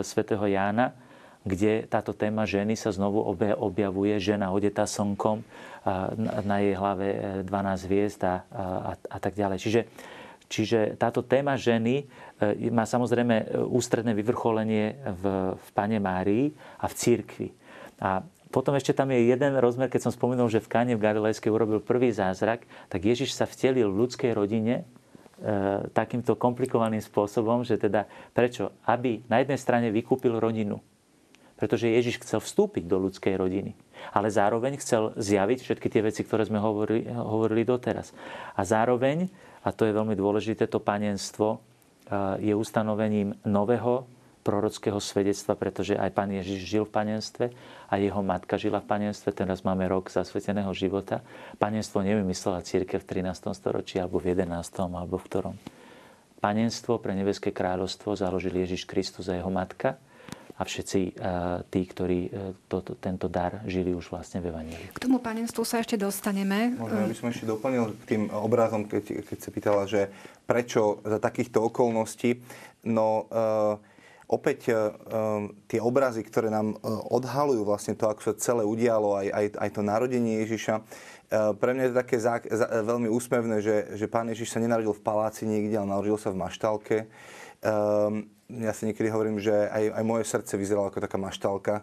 [0.00, 0.96] svätého Jána,
[1.46, 3.22] kde táto téma ženy sa znovu
[3.62, 4.18] objavuje.
[4.18, 5.46] Žena odetá slnkom,
[6.26, 7.08] na jej hlave
[7.46, 9.58] 12 e, hviezd a, a, a tak ďalej.
[9.62, 9.80] Čiže,
[10.50, 12.02] čiže táto téma ženy
[12.42, 16.50] e, má samozrejme e, ústredné vyvrcholenie v, v Pane Márii
[16.82, 17.48] a v církvi.
[18.02, 21.54] A potom ešte tam je jeden rozmer, keď som spomenul, že v Káne v Galilejskej
[21.54, 24.86] urobil prvý zázrak, tak Ježiš sa vtelil v ľudskej rodine
[25.92, 28.72] takýmto komplikovaným spôsobom, že teda prečo?
[28.88, 30.80] Aby na jednej strane vykúpil rodinu,
[31.56, 33.72] pretože Ježiš chcel vstúpiť do ľudskej rodiny.
[34.12, 38.12] Ale zároveň chcel zjaviť všetky tie veci, ktoré sme hovorili, hovorili doteraz.
[38.54, 39.26] A zároveň,
[39.64, 41.64] a to je veľmi dôležité, to panenstvo
[42.38, 44.06] je ustanovením nového
[44.46, 47.50] prorockého svedectva, pretože aj pán Ježiš žil v panenstve
[47.90, 49.34] a jeho matka žila v panenstve.
[49.34, 51.26] Teraz máme rok zasveteného života.
[51.58, 53.50] Panenstvo nevymyslela církev v 13.
[53.58, 54.46] storočí alebo v 11.
[54.86, 55.56] alebo v ktorom.
[56.38, 59.98] Panenstvo pre nebeské kráľovstvo založil Ježiš Kristus a jeho matka
[60.56, 61.12] a všetci eh,
[61.68, 64.88] tí, ktorí eh, to, to, tento dar žili už vlastne v Evangelii.
[64.96, 66.72] K tomu panenstvu sa ešte dostaneme.
[66.80, 70.08] Možno by som ešte doplnil k tým obrazom, keď, keď sa pýtala, že
[70.48, 72.40] prečo za takýchto okolností.
[72.86, 73.74] No, uh,
[74.30, 74.94] opäť uh,
[75.66, 79.82] tie obrazy, ktoré nám odhalujú vlastne to, ako sa celé udialo, aj, aj, aj to
[79.82, 80.74] narodenie Ježiša,
[81.58, 84.94] pre mňa je to také zá, zá, veľmi úsmevné, že, že pán Ježiš sa nenarodil
[84.94, 87.10] v paláci niekde, ale narodil sa v maštálke.
[87.66, 91.74] Um, ja si niekedy hovorím, že aj, aj moje srdce vyzeralo ako taká maštalka,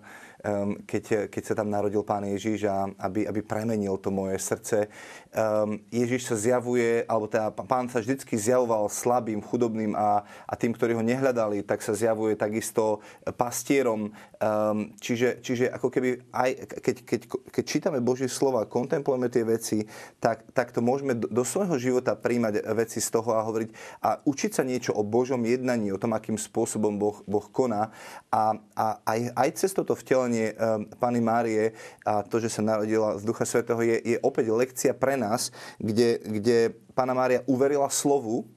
[0.44, 4.92] um, keď, keď sa tam narodil Pán Ježiš a aby, aby premenil to moje srdce.
[5.34, 10.76] Um, Ježiš sa zjavuje, alebo teda Pán sa vždycky zjavoval slabým, chudobným a, a tým,
[10.76, 13.00] ktorí ho nehľadali, tak sa zjavuje takisto
[13.40, 14.12] pastierom.
[14.44, 16.50] Um, čiže, čiže ako keby aj
[16.84, 19.88] keď, keď, keď čítame Božie slova, kontemplujeme tie veci,
[20.20, 23.70] tak, tak to môžeme do, do svojho života príjmať veci z toho a hovoriť
[24.04, 27.94] a učiť sa niečo o Božom jednaní, o tom, akým spôsobom Boh, boh koná.
[28.34, 33.20] A, a aj, aj cez toto vtelenie um, Pany Márie a to, že sa narodila
[33.20, 36.58] z Ducha Svetého, je, je opäť lekcia pre nás, kde, kde
[36.98, 38.50] Pána Mária uverila slovu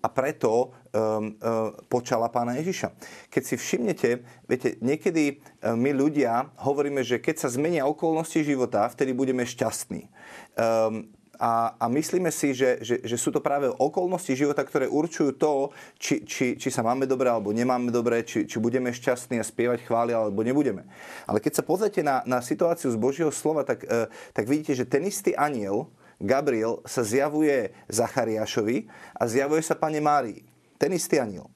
[0.00, 2.88] a preto um, um, počala pána Ježiša.
[3.28, 4.08] Keď si všimnete,
[4.48, 10.08] viete, niekedy um, my ľudia hovoríme, že keď sa zmenia okolnosti života, vtedy budeme šťastní.
[10.56, 15.40] Um, a, a myslíme si, že, že, že sú to práve okolnosti života, ktoré určujú
[15.40, 19.48] to, či, či, či sa máme dobre alebo nemáme dobre, či, či budeme šťastní a
[19.48, 20.84] spievať chváli alebo nebudeme.
[21.24, 24.84] Ale keď sa pozrite na, na situáciu z Božieho slova, tak, e, tak vidíte, že
[24.84, 25.88] ten istý aniel,
[26.20, 30.44] Gabriel, sa zjavuje Zachariášovi a zjavuje sa pane Márii.
[30.76, 31.48] Ten istý aniel.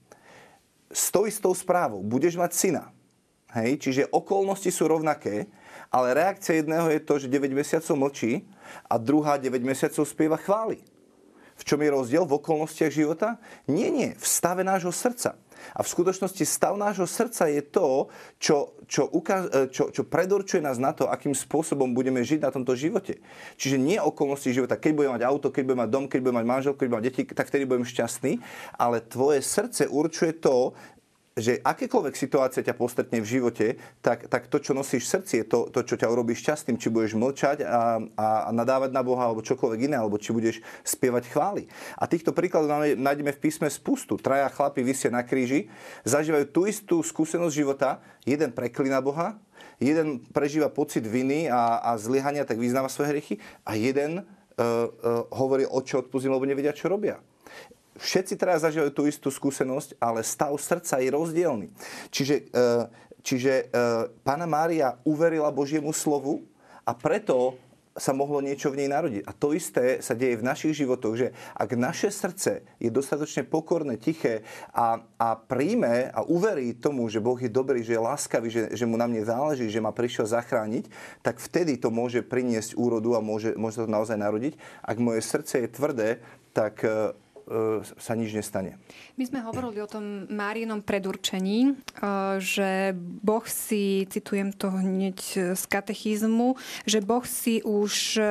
[0.89, 2.01] S tou istou správou.
[2.01, 2.85] Budeš mať syna.
[3.53, 3.85] Hej?
[3.85, 5.45] Čiže okolnosti sú rovnaké,
[5.95, 8.43] ale reakcia jedného je to, že 9 mesiacov mlčí
[8.91, 10.83] a druhá 9 mesiacov spieva chvály.
[11.55, 13.39] V čom je rozdiel v okolnostiach života?
[13.71, 15.39] Nie, nie, v stave nášho srdca.
[15.71, 18.11] A v skutočnosti stav nášho srdca je to,
[18.43, 22.51] čo, čo, ukáž, e, čo, čo predurčuje nás na to, akým spôsobom budeme žiť na
[22.51, 23.23] tomto živote.
[23.57, 26.49] Čiže nie okolnosti života, keď budem mať auto, keď budem mať dom, keď budem mať
[26.51, 28.33] manželku, keď budem mať deti, tak vtedy budem šťastný,
[28.77, 30.75] ale tvoje srdce určuje to,
[31.35, 33.67] že akékoľvek situácia ťa postretne v živote,
[33.99, 36.79] tak, tak to, čo nosíš v srdci, je to, to čo ťa urobí šťastným.
[36.79, 41.35] Či budeš mlčať a, a, nadávať na Boha, alebo čokoľvek iné, alebo či budeš spievať
[41.35, 41.67] chvály.
[41.99, 44.15] A týchto príkladov nájdeme v písme spustu.
[44.15, 45.67] Traja chlapi vysia na kríži,
[46.07, 47.99] zažívajú tú istú skúsenosť života.
[48.23, 49.35] Jeden preklína Boha,
[49.83, 53.35] jeden prežíva pocit viny a, a zlyhania, tak vyznáva svoje hriechy
[53.67, 54.23] a jeden uh,
[54.55, 57.19] uh, hovorí, oče odpustím, lebo nevedia, čo robia
[57.99, 61.67] všetci teraz zažívajú tú istú skúsenosť, ale stav srdca je rozdielny.
[62.11, 62.67] Čiže, e,
[63.23, 63.65] čiže e,
[64.27, 66.47] Pána Mária uverila Božiemu slovu
[66.85, 67.57] a preto
[67.95, 69.23] sa mohlo niečo v nej narodiť.
[69.23, 74.03] A to isté sa deje v našich životoch, že ak naše srdce je dostatočne pokorné,
[74.03, 74.43] tiché
[74.75, 78.85] a, a príjme a uverí tomu, že Boh je dobrý, že je láskavý, že, že
[78.85, 80.91] mu na mne záleží, že ma prišiel zachrániť,
[81.23, 84.59] tak vtedy to môže priniesť úrodu a môže, môže to naozaj narodiť.
[84.83, 86.09] Ak moje srdce je tvrdé,
[86.51, 87.15] tak e,
[88.01, 88.81] sa nič nestane.
[89.21, 91.73] My sme hovorili o tom Márinom predurčení, e,
[92.41, 95.19] že Boh si, citujem to hneď
[95.53, 96.57] z katechizmu,
[96.89, 98.23] že Boh si už e,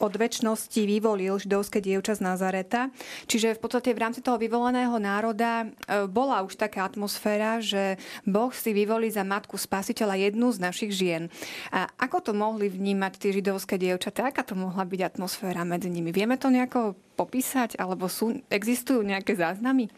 [0.00, 2.88] od väčšnosti vyvolil židovské dievča z Nazareta.
[3.28, 5.68] Čiže v podstate v rámci toho vyvoleného národa
[6.08, 11.28] bola už taká atmosféra, že Boh si vyvolí za matku spasiteľa jednu z našich žien.
[11.70, 14.32] A ako to mohli vnímať tie židovské dievčatá?
[14.32, 16.10] Aká to mohla byť atmosféra medzi nimi?
[16.10, 17.80] Vieme to nejako popísať?
[17.80, 19.88] Alebo sú, existujú nejaké záznamy?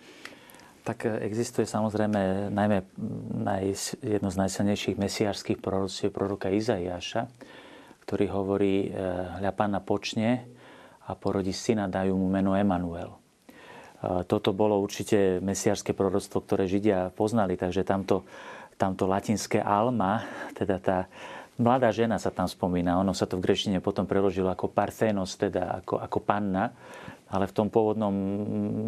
[0.88, 2.78] Tak e, existuje samozrejme najmä
[3.44, 3.64] naj,
[4.00, 7.28] jedno z najsilnejších mesiářských proroctiev proroka Izaiáša,
[8.08, 9.04] ktorý hovorí, e,
[9.44, 10.48] hľa pána počne
[11.04, 13.12] a porodí syna, dajú mu meno Emanuel.
[13.12, 13.18] E,
[14.24, 18.24] toto bolo určite mesiárske proroctvo, ktoré Židia poznali, takže tamto,
[18.80, 20.24] tamto latinské alma,
[20.56, 20.98] teda tá
[21.58, 25.82] mladá žena sa tam spomína, ono sa to v grečtine potom preložilo ako parthenos, teda
[25.82, 26.72] ako, ako panna,
[27.28, 28.14] ale v tom pôvodnom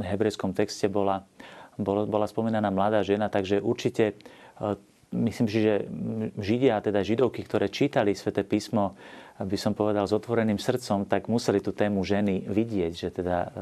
[0.01, 1.27] hebrejskom texte bola,
[1.77, 4.75] bola, bola spomínaná mladá žena, takže určite e,
[5.13, 5.75] myslím si, že
[6.39, 8.95] Židia, teda Židovky, ktoré čítali sväté písmo,
[9.41, 13.61] by som povedal, s otvoreným srdcom, tak museli tú tému ženy vidieť, že teda, e,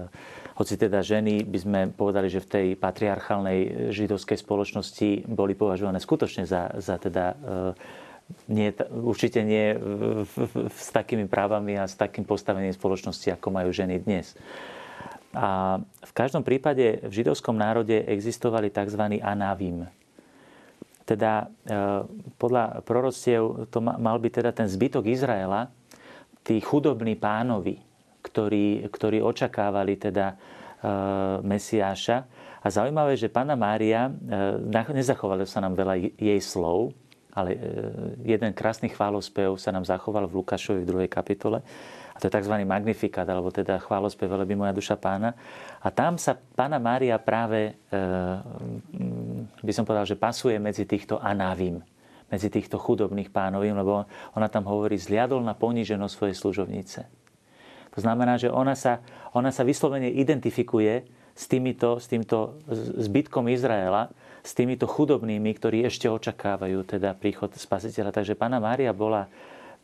[0.60, 6.44] hoci teda ženy by sme povedali, že v tej patriarchálnej židovskej spoločnosti boli považované skutočne
[6.44, 7.36] za, za teda e,
[8.48, 9.76] nie, určite nie
[10.72, 14.36] s takými právami a s takým postavením spoločnosti, ako majú ženy dnes.
[15.36, 19.20] A v každom prípade v židovskom národe existovali tzv.
[19.20, 19.84] anavim.
[21.04, 21.76] Teda e,
[22.36, 25.72] podľa proroctiev to mal byť teda ten zbytok Izraela,
[26.44, 27.80] tí chudobní pánovi,
[28.24, 30.36] ktorí, ktorí očakávali teda e,
[31.44, 32.28] Mesiáša.
[32.60, 36.92] A zaujímavé, že pána Mária, e, nezachovali sa nám veľa jej slov,
[37.38, 37.58] ale e,
[38.26, 41.62] jeden krásny chválospev sa nám zachoval v Lukášovi v druhej kapitole.
[42.12, 42.50] A to je tzv.
[42.66, 45.38] magnifikát, alebo teda chválospev Veleby moja duša pána.
[45.78, 48.02] A tam sa pána Mária práve, e,
[49.62, 51.78] by som povedal, že pasuje medzi týchto anávim,
[52.26, 54.02] medzi týchto chudobných pánovým, lebo
[54.34, 57.00] ona tam hovorí, zliadol na poníženosť svojej služovnice.
[57.94, 58.98] To znamená, že ona sa,
[59.30, 62.58] ona sa vyslovene identifikuje s, týmito, s týmto
[62.98, 64.10] zbytkom Izraela,
[64.42, 68.10] s týmito chudobnými, ktorí ešte očakávajú teda príchod spasiteľa.
[68.10, 69.30] Takže pána Mária bola,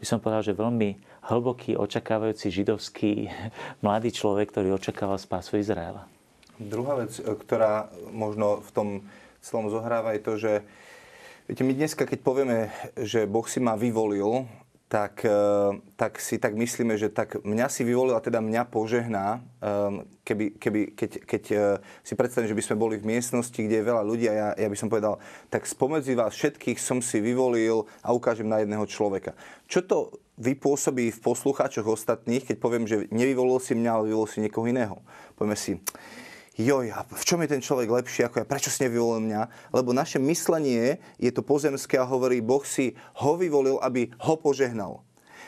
[0.02, 0.98] by som povedal, že veľmi
[1.30, 3.30] hlboký, očakávajúci židovský
[3.84, 6.10] mladý človek, ktorý očakával spásu Izraela.
[6.58, 8.88] Druhá vec, ktorá možno v tom
[9.38, 10.52] celom zohráva, je to, že
[11.46, 12.58] viete, my dneska, keď povieme,
[12.98, 14.46] že Boh si ma vyvolil,
[14.88, 15.40] tak, e,
[15.96, 20.60] tak si tak myslíme, že tak mňa si vyvolil a teda mňa požehná, e, keby,
[20.60, 21.56] keby, keď, keď e,
[22.04, 24.68] si predstavím, že by sme boli v miestnosti, kde je veľa ľudí a ja, ja
[24.68, 25.18] by som povedal,
[25.48, 29.32] tak spomedzi vás všetkých som si vyvolil a ukážem na jedného človeka.
[29.66, 29.98] Čo to
[30.36, 35.00] vypôsobí v poslucháčoch ostatných, keď poviem, že nevyvolil si mňa, ale vyvolil si niekoho iného?
[35.38, 35.80] Povieme si,
[36.58, 39.72] joj, a v čom je ten človek lepší ako ja, prečo si nevyvolil mňa?
[39.74, 45.02] Lebo naše myslenie je to pozemské a hovorí, Boh si ho vyvolil, aby ho požehnal.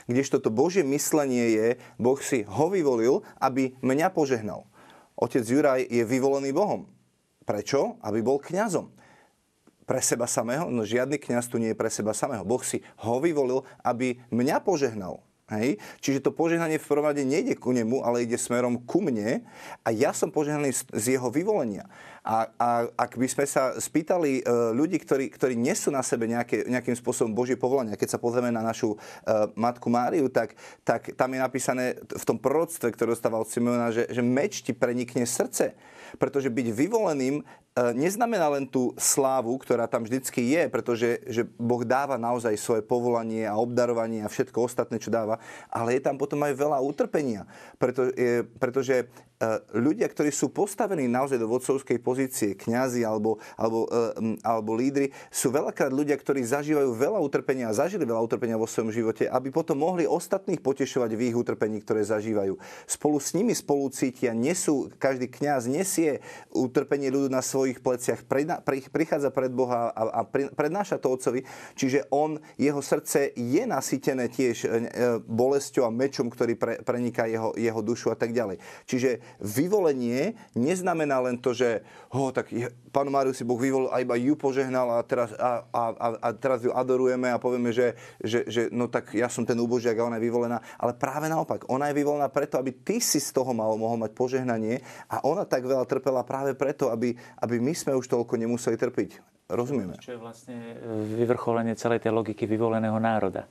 [0.07, 4.63] Kdežto to Božie myslenie je, Boh si ho vyvolil, aby mňa požehnal.
[5.19, 6.87] Otec Juraj je vyvolený Bohom.
[7.43, 7.99] Prečo?
[8.07, 8.93] Aby bol kňazom.
[9.87, 10.71] Pre seba samého?
[10.71, 12.47] No žiadny kňaz tu nie je pre seba samého.
[12.47, 15.26] Boh si ho vyvolil, aby mňa požehnal.
[15.47, 15.79] Hej?
[16.03, 19.47] Čiže to požehnanie v prvom rade nejde ku nemu, ale ide smerom ku mne
[19.87, 21.87] a ja som požehnaný z, jeho vyvolenia.
[22.27, 26.67] A, a ak by sme sa spýtali uh, ľudí, ktorí, ktorí nesú na sebe nejaké,
[26.67, 31.31] nejakým spôsobom Božie povolania, keď sa pozrieme na našu uh, matku Máriu, tak, tak tam
[31.31, 35.79] je napísané v tom proroctve, ktoré dostáva od Simeona, že, že meč ti prenikne srdce.
[36.19, 41.85] Pretože byť vyvoleným E, neznamená len tú slávu, ktorá tam vždycky je, pretože že Boh
[41.85, 45.37] dáva naozaj svoje povolanie a obdarovanie a všetko ostatné, čo dáva,
[45.69, 47.45] ale je tam potom aj veľa utrpenia,
[47.77, 49.26] preto, je, pretože E,
[49.77, 55.53] ľudia, ktorí sú postavení naozaj do vodcovskej pozície, kňazi alebo, alebo, e, alebo lídry, sú
[55.53, 59.77] veľakrát ľudia, ktorí zažívajú veľa utrpenia a zažili veľa utrpenia vo svojom živote, aby potom
[59.77, 62.57] mohli ostatných potešovať v ich utrpení, ktoré zažívajú.
[62.89, 66.25] Spolu s nimi spolu cítia, nesú, každý kňaz nesie
[66.57, 68.25] utrpenie ľudu na svojich pleciach,
[68.89, 71.45] prichádza pred Boha a, a prednáša to otcovi,
[71.77, 74.69] čiže on, jeho srdce je nasytené tiež e,
[75.29, 78.57] bolesťou a mečom, ktorý pre, preniká jeho, jeho dušu a tak ďalej.
[78.89, 82.51] Čiže vyvolenie neznamená len to, že ho, tak
[82.91, 85.83] pánu Máriu si Boh vyvolil a iba ju požehnal a teraz, a, a,
[86.21, 89.97] a, teraz ju adorujeme a povieme, že, že, že no tak ja som ten úbožiak
[89.99, 90.59] a ona je vyvolená.
[90.81, 94.13] Ale práve naopak, ona je vyvolená preto, aby ty si z toho mal, mohol mať
[94.17, 94.81] požehnanie
[95.13, 99.37] a ona tak veľa trpela práve preto, aby, aby my sme už toľko nemuseli trpiť.
[99.47, 99.95] Rozumieme?
[100.03, 100.59] Čo je vlastne
[101.23, 103.47] vyvrcholenie celej tej logiky vyvoleného národa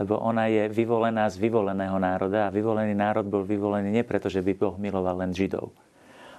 [0.00, 4.40] lebo ona je vyvolená z vyvoleného národa a vyvolený národ bol vyvolený nie preto, že
[4.40, 5.72] by Boh miloval len Židov,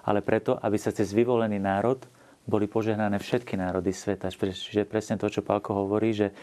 [0.05, 2.01] ale preto, aby sa cez vyvolený národ
[2.43, 4.27] boli požehnané všetky národy sveta.
[4.27, 6.35] Čiže presne to, čo Pálko hovorí, že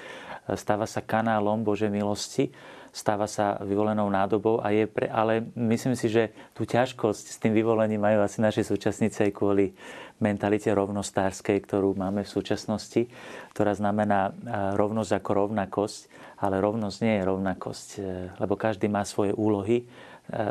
[0.57, 2.49] stáva sa kanálom Božej milosti,
[2.91, 7.53] stáva sa vyvolenou nádobou, a je pre, ale myslím si, že tú ťažkosť s tým
[7.55, 9.77] vyvolením majú asi naši súčasníci aj kvôli
[10.21, 13.09] mentalite rovnostárskej, ktorú máme v súčasnosti,
[13.57, 14.37] ktorá znamená
[14.77, 16.01] rovnosť ako rovnakosť
[16.41, 18.01] ale rovnosť nie je rovnakosť, e,
[18.41, 19.87] lebo každý má svoje úlohy e,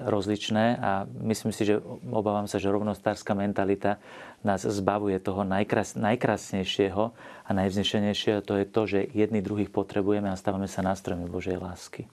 [0.05, 1.81] rozličné a myslím si, že
[2.13, 3.97] obávam sa, že rovnostárska mentalita
[4.45, 7.03] nás zbavuje toho najkrás, najkrásnejšieho
[7.43, 12.05] a najvznešenejšieho, to je to, že jedni druhých potrebujeme a stávame sa nástrojmi Božej lásky.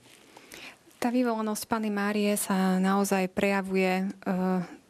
[0.97, 4.05] Tá vyvolenosť Pany Márie sa naozaj prejavuje e,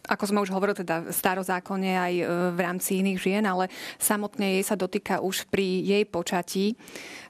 [0.08, 2.14] ako sme už hovorili, teda starozákonne aj
[2.56, 3.68] v rámci iných žien, ale
[4.00, 6.80] samotne jej sa dotýka už pri jej počatí.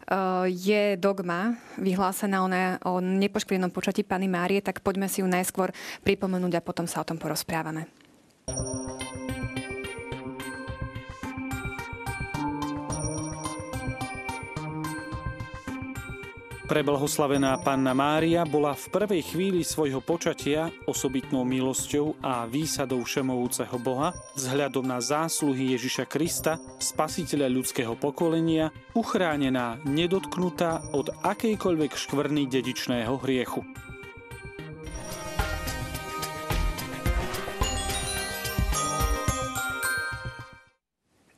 [0.08, 2.40] Eh, je dogma vyhlásená
[2.88, 5.76] o nepoškvrnenom počatí Pany Márie, tak poďme si ju najskôr
[6.08, 7.92] pripomenúť a potom sa o tom porozprávame.
[16.68, 24.12] Preblahoslavená panna Mária bola v prvej chvíli svojho počatia osobitnou milosťou a výsadou všemovúceho Boha
[24.36, 33.64] vzhľadom na zásluhy Ježiša Krista, spasiteľa ľudského pokolenia, uchránená, nedotknutá od akejkoľvek škvrny dedičného hriechu.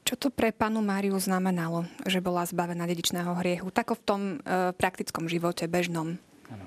[0.10, 3.70] Čo to pre panu Máriu znamenalo, že bola zbavená dedičného hriechu?
[3.70, 6.18] Tak v tom e, praktickom živote, bežnom.
[6.50, 6.66] Ano.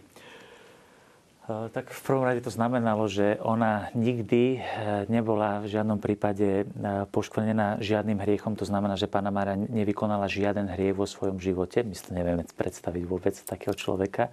[1.50, 6.62] E, tak v prvom rade to znamenalo, že ona nikdy e, nebola v žiadnom prípade
[6.62, 6.64] e,
[7.10, 8.54] poškvrnená žiadnym hriechom.
[8.54, 11.82] To znamená, že pána Mária nevykonala žiaden hriech vo svojom živote.
[11.82, 14.30] My si to nevieme predstaviť vôbec takého človeka.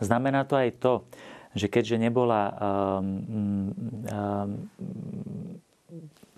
[0.00, 1.04] Znamená to aj to,
[1.52, 3.28] že keďže nebola um,
[4.08, 5.60] um,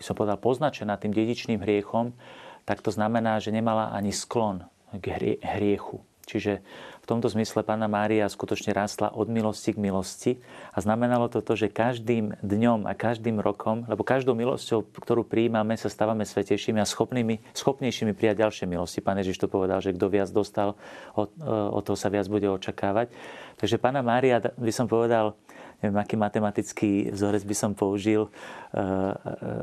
[0.01, 2.17] by som povedal, poznačená tým dedičným hriechom,
[2.65, 4.65] tak to znamená, že nemala ani sklon
[4.97, 5.13] k
[5.45, 6.01] hriechu.
[6.31, 6.63] Čiže
[7.03, 10.33] v tomto zmysle Pána Mária skutočne rástla od milosti k milosti
[10.71, 15.75] a znamenalo to to, že každým dňom a každým rokom, lebo každou milosťou, ktorú prijímame,
[15.75, 19.03] sa stávame svetejšími a schopnými, schopnejšími prijať ďalšie milosti.
[19.03, 20.79] Pán Ježiš to povedal, že kto viac dostal,
[21.19, 21.27] o,
[21.75, 23.11] o toho sa viac bude očakávať.
[23.59, 25.35] Takže Pána Mária, by som povedal,
[25.81, 28.83] neviem, aký matematický vzorec by som použil, e, e,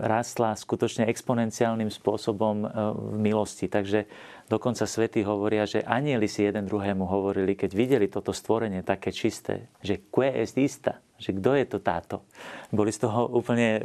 [0.03, 3.69] rástla skutočne exponenciálnym spôsobom e, v milosti.
[3.69, 4.09] Takže
[4.49, 9.69] dokonca svety hovoria, že anieli si jeden druhému hovorili, keď videli toto stvorenie také čisté,
[9.85, 12.25] že que est ista, že kto je to táto.
[12.69, 13.81] Boli z toho úplne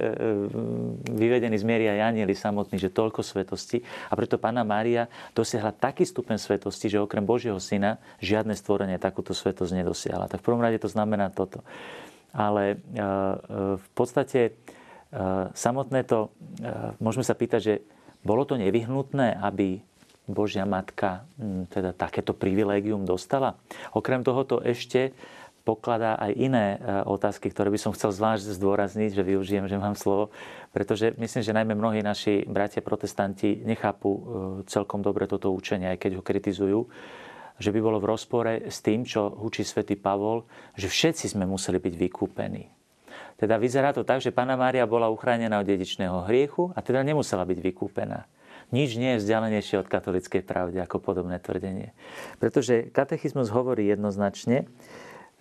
[1.09, 3.81] vyvedení z miery aj anieli samotní, že toľko svetosti.
[3.81, 9.33] A preto Pána Mária dosiahla taký stupen svetosti, že okrem Božieho syna žiadne stvorenie takúto
[9.33, 10.29] svetosť nedosiahla.
[10.29, 11.65] Tak v prvom rade to znamená toto
[12.33, 13.05] ale e, e,
[13.77, 14.53] v podstate e,
[15.53, 16.33] samotné to,
[16.99, 17.75] môžeme sa pýtať, že
[18.25, 19.85] bolo to nevyhnutné, aby
[20.25, 21.27] Božia Matka
[21.69, 23.59] teda takéto privilégium dostala.
[23.93, 25.13] Okrem tohoto ešte
[25.67, 26.67] pokladá aj iné
[27.07, 30.31] otázky, ktoré by som chcel zvlášť zdôrazniť, že využijem, že mám slovo,
[30.71, 34.11] pretože myslím, že najmä mnohí naši bratia protestanti nechápu
[34.71, 36.81] celkom dobre toto učenie, aj keď ho kritizujú
[37.61, 40.45] že by bolo v rozpore s tým, čo učí svätý Pavol,
[40.77, 42.65] že všetci sme museli byť vykúpení.
[43.37, 47.43] Teda vyzerá to tak, že Pana Mária bola uchránená od dedičného hriechu a teda nemusela
[47.43, 48.25] byť vykúpená.
[48.73, 51.93] Nič nie je vzdialenejšie od katolickej pravdy ako podobné tvrdenie.
[52.41, 54.65] Pretože katechizmus hovorí jednoznačne,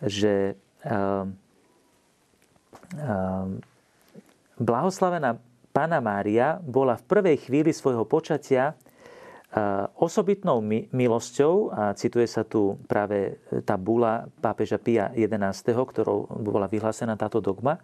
[0.03, 1.29] že uh,
[2.99, 3.47] uh,
[4.59, 5.39] blahoslavená
[5.71, 8.75] Pana Mária bola v prvej chvíli svojho počatia
[9.99, 10.63] Osobitnou
[10.95, 13.35] milosťou, a cituje sa tu práve
[13.67, 17.75] tá bula pápeža Pia XI, ktorou bola vyhlásená táto dogma,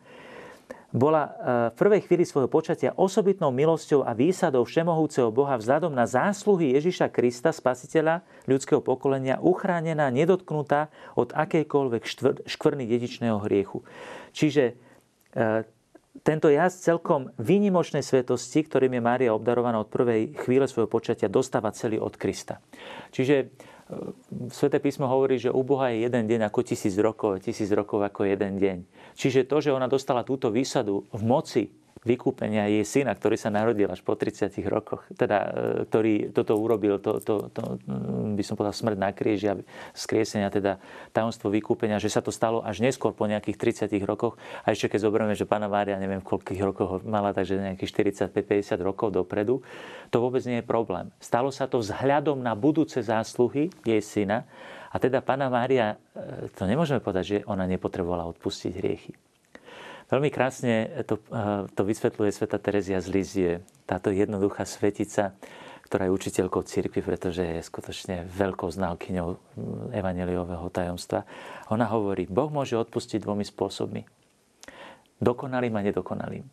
[0.88, 1.36] bola
[1.68, 7.12] v prvej chvíli svojho počatia osobitnou milosťou a výsadou všemohúceho Boha vzhľadom na zásluhy Ježiša
[7.12, 10.88] Krista, spasiteľa ľudského pokolenia, uchránená, nedotknutá
[11.20, 12.04] od akejkoľvek
[12.48, 13.84] škvrny dedičného hriechu.
[14.32, 14.80] Čiže
[16.22, 21.74] tento jazd celkom výnimočnej svetosti, ktorým je Mária obdarovaná od prvej chvíle svojho počatia, dostáva
[21.74, 22.62] celý od Krista.
[23.14, 23.46] Čiže e,
[24.52, 28.28] Sveté písmo hovorí, že u Boha je jeden deň ako tisíc rokov, tisíc rokov ako
[28.28, 28.78] jeden deň.
[29.18, 31.64] Čiže to, že ona dostala túto výsadu v moci
[32.04, 37.00] vykúpenia jej syna, ktorý sa narodil až po 30 rokoch, teda, e, ktorý toto urobil,
[37.02, 39.56] to, to, to, mm, by som povedal, smrť na kríži a
[39.96, 40.78] skriesenia, teda
[41.16, 44.36] tajomstvo vykúpenia, že sa to stalo až neskôr po nejakých 30 rokoch.
[44.68, 48.78] A ešte keď zoberieme, že pána Mária, neviem, v koľkých rokoch mala, takže nejakých 45-50
[48.84, 49.64] rokov dopredu,
[50.12, 51.10] to vôbec nie je problém.
[51.22, 54.46] Stalo sa to vzhľadom na budúce zásluhy jej syna,
[54.88, 59.27] a teda pána Mária, e, to nemôžeme povedať, že ona nepotrebovala odpustiť hriechy.
[60.08, 63.52] Veľmi krásne to, eh, to vysvetľuje sveta Terezia z Lízie,
[63.84, 65.36] táto jednoduchá svetica,
[65.88, 69.40] ktorá je učiteľkou cirkvi, pretože je skutočne veľkou znalkyňou mm,
[69.96, 71.24] evaneliového tajomstva.
[71.72, 74.04] Ona hovorí, Boh môže odpustiť dvomi spôsobmi.
[75.24, 76.44] Dokonalým a nedokonalým.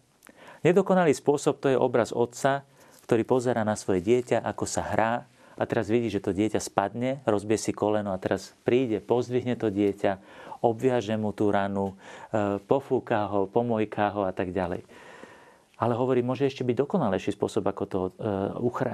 [0.63, 2.63] Nedokonalý spôsob to je obraz otca,
[3.05, 5.13] ktorý pozera na svoje dieťa, ako sa hrá
[5.55, 9.71] a teraz vidí, že to dieťa spadne, rozbie si koleno a teraz príde, pozdvihne to
[9.71, 10.19] dieťa,
[10.63, 11.95] obviaže mu tú ranu,
[12.31, 14.87] e, pofúka ho, pomojká ho a tak ďalej.
[15.75, 18.11] Ale hovorí, môže ešte byť dokonalejší spôsob, ako to e,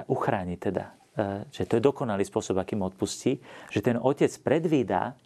[0.09, 0.85] uchrániť teda.
[0.89, 0.93] E,
[1.53, 5.19] že to je dokonalý spôsob, akým odpustí, že ten otec predvídá,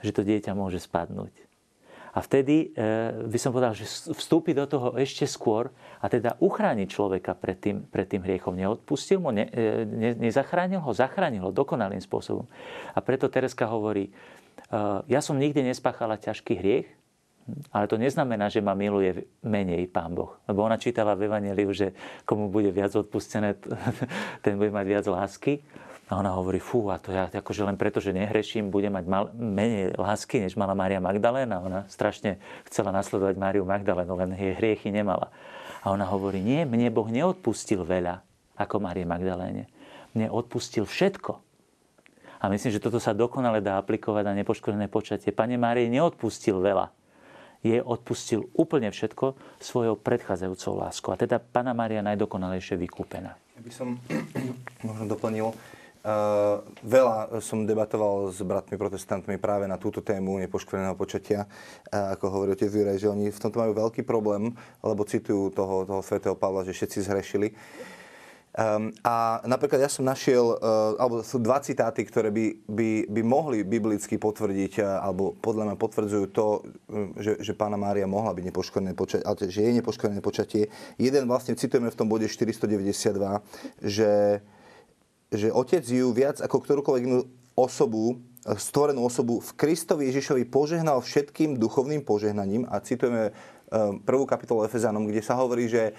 [0.00, 1.32] že to dieťa môže spadnúť.
[2.12, 2.76] A vtedy
[3.24, 7.88] by som povedal, že vstúpi do toho ešte skôr a teda uchráni človeka pred tým,
[7.88, 8.52] pred tým hriechom.
[8.52, 9.48] Neodpustil mu, ne,
[9.88, 12.44] ne, nezachránil ho, zachránil ho dokonalým spôsobom.
[12.92, 14.12] A preto Tereska hovorí,
[15.06, 16.88] ja som nikdy nespáchala ťažký hriech,
[17.74, 20.38] ale to neznamená, že ma miluje menej Pán Boh.
[20.46, 21.90] Lebo ona čítala v Evangeliu, že
[22.22, 23.58] komu bude viac odpustené,
[24.44, 25.60] ten bude mať viac lásky.
[26.12, 29.24] A ona hovorí, fú, a to ja akože len preto, že nehreším, bude mať mal,
[29.32, 31.64] menej lásky, než mala Mária Magdaléna.
[31.64, 32.36] Ona strašne
[32.68, 35.32] chcela nasledovať Máriu Magdalénu, len jej hriechy nemala.
[35.80, 38.20] A ona hovorí, nie, mne Boh neodpustil veľa,
[38.60, 39.72] ako Márie Magdaléne.
[40.12, 41.51] Mne odpustil všetko.
[42.42, 45.30] A myslím, že toto sa dokonale dá aplikovať na nepoškodené počatie.
[45.30, 46.90] Pane Márie neodpustil veľa.
[47.62, 51.14] Je odpustil úplne všetko svojou predchádzajúcou láskou.
[51.14, 53.38] A teda Pana Mária najdokonalejšie vykúpená.
[53.38, 53.94] Ja by som
[54.88, 55.54] možno doplnil,
[56.02, 61.46] Uh, veľa som debatoval s bratmi protestantmi práve na túto tému nepoškvrneného počatia.
[61.94, 64.50] Uh, ako hovorí otec Juraj, že oni v tomto majú veľký problém,
[64.82, 67.54] lebo citujú toho, toho svätého Pavla, že všetci zhrešili.
[68.52, 73.22] Um, a napríklad ja som našiel, uh, alebo sú dva citáty, ktoré by, by, by
[73.24, 76.60] mohli biblicky potvrdiť, uh, alebo podľa mňa potvrdzujú to,
[76.92, 80.68] um, že, že pána Mária mohla byť nepoškodené počatie, ale že je nepoškodené počatie.
[81.00, 83.40] Jeden vlastne citujeme v tom bode 492,
[83.80, 84.44] že,
[85.32, 87.24] že otec ju viac ako ktorúkoľvek inú
[87.56, 93.32] osobu, stvorenú osobu v Kristovi Ježišovi požehnal všetkým duchovným požehnaním a citujeme
[94.04, 95.96] prvú kapitolu Efezanom, kde sa hovorí, že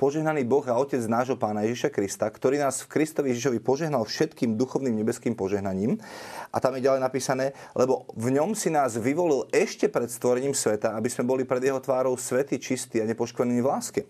[0.00, 4.56] požehnaný Boh a Otec nášho Pána Ježiša Krista, ktorý nás v Kristovi Ježišovi požehnal všetkým
[4.56, 6.00] duchovným nebeským požehnaním.
[6.48, 10.96] A tam je ďalej napísané, lebo v ňom si nás vyvolil ešte pred stvorením sveta,
[10.96, 14.00] aby sme boli pred jeho tvárou svety, čistí a nepoškvrnení v láske.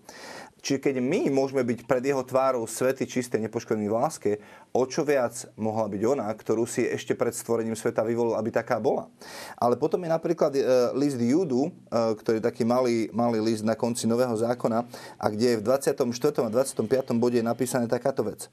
[0.68, 4.30] Čiže keď my môžeme byť pred jeho tvárou svety, čisté, nepoškodený v láske,
[4.76, 8.76] o čo viac mohla byť ona, ktorú si ešte pred stvorením sveta vyvolil, aby taká
[8.76, 9.08] bola.
[9.56, 10.60] Ale potom je napríklad e,
[10.92, 14.84] list Judu, e, ktorý je taký malý, malý list na konci Nového zákona,
[15.16, 16.04] a kde je v 24.
[16.44, 17.16] a 25.
[17.16, 18.52] bode je napísané takáto vec.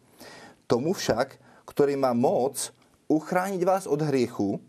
[0.72, 1.36] Tomu však,
[1.68, 2.72] ktorý má moc
[3.12, 4.64] uchrániť vás od hriechu,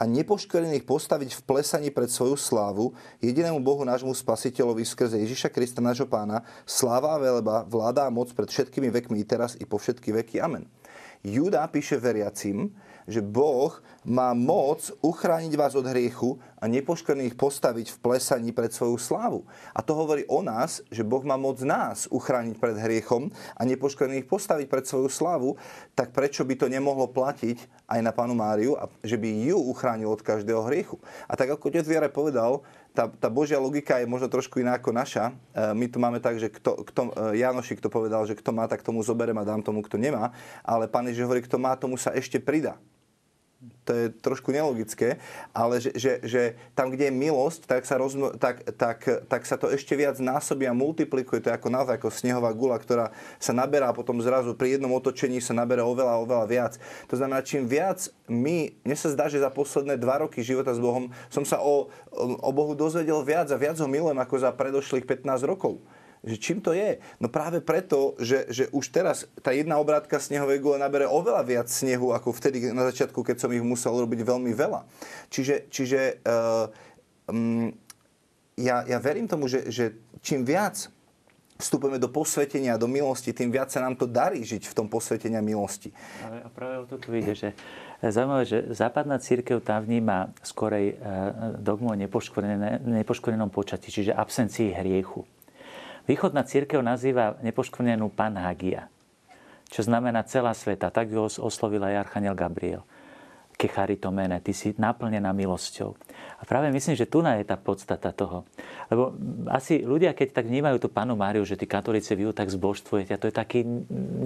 [0.00, 5.84] a nepoškvrnených postaviť v plesaní pred svoju slávu, jedinému Bohu nášmu spasiteľovi skrze Ježiša Krista
[5.84, 9.76] nášho pána, sláva a veleba, vláda a moc pred všetkými vekmi i teraz i po
[9.76, 10.40] všetky veky.
[10.40, 10.64] Amen.
[11.20, 12.72] Juda píše veriacim,
[13.04, 18.96] že Boh má moc uchrániť vás od hriechu a nepoškvrných postaviť v plesaní pred svoju
[18.96, 19.44] slávu.
[19.76, 24.28] A to hovorí o nás, že Boh má moc nás uchrániť pred hriechom a nepoškvrných
[24.28, 25.56] postaviť pred svoju slávu,
[25.92, 30.08] tak prečo by to nemohlo platiť aj na pánu Máriu, a že by ju uchránil
[30.08, 30.96] od každého hriechu.
[31.28, 34.90] A tak ako otec Viere povedal, tá, tá Božia logika je možno trošku iná ako
[34.90, 35.30] naša.
[35.30, 35.32] E,
[35.76, 37.00] my tu máme tak, že kto, kto,
[37.32, 40.34] e, Janošik to povedal, že kto má, tak tomu zoberem a dám tomu, kto nemá.
[40.66, 42.74] Ale pán Ježiš hovorí, kto má, tomu sa ešte prida
[43.84, 45.20] to je trošku nelogické,
[45.52, 46.42] ale že, že, že
[46.72, 50.64] tam, kde je milosť, tak sa, rozmo- tak, tak, tak sa to ešte viac násobí
[50.64, 51.44] a multiplikuje.
[51.44, 54.96] To je ako naozaj ako snehová gula, ktorá sa naberá a potom zrazu pri jednom
[54.96, 56.72] otočení sa naberá oveľa, oveľa viac.
[57.12, 60.80] To znamená, čím viac my, mne sa zdá, že za posledné dva roky života s
[60.80, 65.04] Bohom som sa o, o Bohu dozvedel viac a viac ho milujem ako za predošlých
[65.04, 65.84] 15 rokov
[66.20, 67.00] že čím to je?
[67.16, 71.68] No práve preto, že, že už teraz tá jedna obrátka snehovej gule nabere oveľa viac
[71.72, 74.84] snehu, ako vtedy na začiatku, keď som ich musel robiť veľmi veľa.
[75.32, 76.68] Čiže, čiže uh,
[77.32, 77.72] um,
[78.60, 80.92] ja, ja verím tomu, že, že čím viac
[81.60, 85.44] vstupujeme do posvetenia, do milosti, tým viac sa nám to darí žiť v tom posvetenia
[85.44, 85.92] milosti.
[86.24, 87.52] A práve o to tu ide, že
[88.00, 91.04] zaujímavé, že západná církev tam vníma skorej e,
[91.60, 95.28] dogmu o nepoškvrnenom počati, čiže absencii hriechu.
[96.10, 98.90] Východná církev nazýva nepoškvrnenú Panhagia,
[99.70, 100.90] čo znamená celá sveta.
[100.90, 102.82] Tak ju oslovila aj Archaniel Gabriel.
[103.54, 105.94] Kecharitomene, ty si naplnená milosťou.
[106.40, 108.42] A práve myslím, že tu je tá podstata toho.
[108.90, 109.14] Lebo
[109.54, 113.14] asi ľudia, keď tak vnímajú tú panu Máriu, že tí katolíci vy ju tak zbožstvujete,
[113.14, 113.62] a to je taký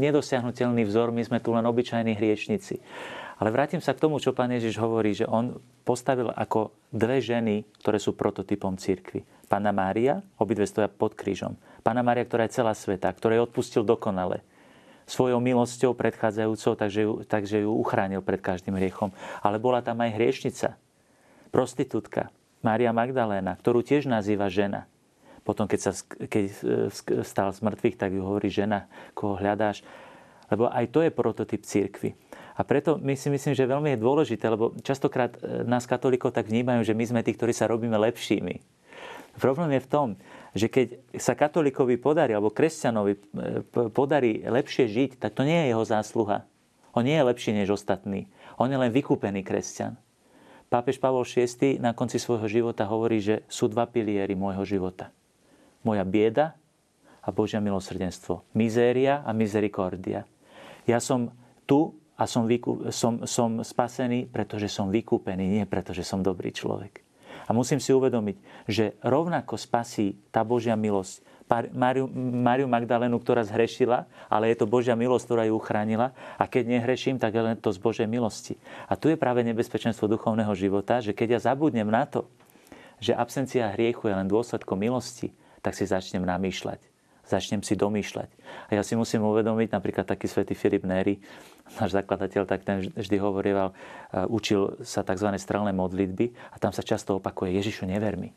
[0.01, 2.81] nedosiahnutelný vzor, my sme tu len obyčajní hriešnici.
[3.37, 7.67] Ale vrátim sa k tomu, čo pán Ježiš hovorí, že on postavil ako dve ženy,
[7.85, 9.34] ktoré sú prototypom církvy.
[9.47, 11.55] Pána Mária, obidve stoja pod krížom.
[11.85, 14.43] Pána Mária, ktorá je celá sveta, ktorá je odpustil dokonale
[15.05, 19.13] svojou milosťou predchádzajúcou, takže ju, takže ju uchránil pred každým hriechom.
[19.45, 20.81] Ale bola tam aj hriešnica,
[21.53, 22.33] prostitútka,
[22.65, 24.89] Mária Magdaléna, ktorú tiež nazýva žena.
[25.45, 26.45] Potom, keď, sa, keď
[27.21, 29.85] stal z mŕtvych, tak ju hovorí žena, koho hľadáš.
[30.49, 32.17] Lebo aj to je prototyp církvy.
[32.57, 36.49] A preto my si myslím, že veľmi je dôležité, lebo častokrát e, nás katolíkov tak
[36.49, 38.74] vnímajú, že my sme tí, ktorí sa robíme lepšími.
[39.39, 40.09] Problém je v tom,
[40.55, 40.87] že keď
[41.19, 43.21] sa katolíkovi podarí, alebo kresťanovi e,
[43.91, 46.47] podarí lepšie žiť, tak to nie je jeho zásluha.
[46.95, 48.31] On nie je lepší než ostatní.
[48.55, 49.99] On je len vykúpený kresťan.
[50.71, 55.11] Pápež Pavol VI na konci svojho života hovorí, že sú dva piliery môjho života.
[55.83, 56.55] Moja bieda
[57.21, 58.47] a Božia milosrdenstvo.
[58.55, 60.27] Mizéria a mizerikordia.
[60.87, 61.35] Ja som
[61.67, 66.55] tu a som, vykú, som, som spasený, pretože som vykúpený, nie preto, že som dobrý
[66.55, 67.04] človek.
[67.45, 68.37] A musím si uvedomiť,
[68.69, 71.25] že rovnako spasí tá Božia milosť
[71.77, 76.17] Mariu, Mariu Magdalénu, ktorá zhrešila, ale je to Božia milosť, ktorá ju uchránila.
[76.41, 78.57] A keď nehreším, tak je len to z Božej milosti.
[78.89, 82.25] A tu je práve nebezpečenstvo duchovného života, že keď ja zabudnem na to,
[82.97, 88.31] že absencia hriechu je len dôsledkom milosti, tak si začnem namýšľať začnem si domýšľať.
[88.69, 91.17] A ja si musím uvedomiť, napríklad taký svätý Filip Néry,
[91.81, 93.73] náš zakladateľ, tak ten vždy hovoril,
[94.29, 95.33] učil sa tzv.
[95.41, 98.37] strelné modlitby a tam sa často opakuje, Ježišu, never mi.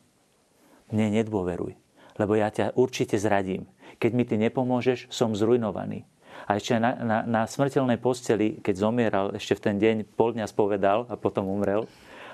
[0.88, 1.76] Mne nedôveruj,
[2.16, 3.68] lebo ja ťa určite zradím.
[4.00, 6.08] Keď mi ty nepomôžeš, som zrujnovaný.
[6.46, 10.46] A ešte na, na, na smrteľnej posteli, keď zomieral, ešte v ten deň pol dňa
[10.46, 11.84] spovedal a potom umrel,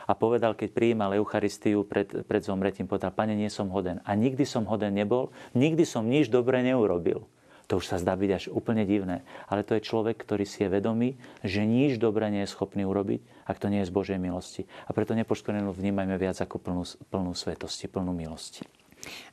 [0.05, 4.05] a povedal, keď prijímal Eucharistiu pred, pred zomretím, povedal, pane, nie som hoden.
[4.05, 7.25] A nikdy som hoden nebol, nikdy som nič dobre neurobil.
[7.73, 9.25] To už sa zdá byť až úplne divné.
[9.49, 13.25] Ale to je človek, ktorý si je vedomý, že nič dobre nie je schopný urobiť,
[13.49, 14.69] ak to nie je z Božej milosti.
[14.85, 18.69] A preto nepoškodenú vnímajme viac ako plnú, plnú svetosti, plnú milosti.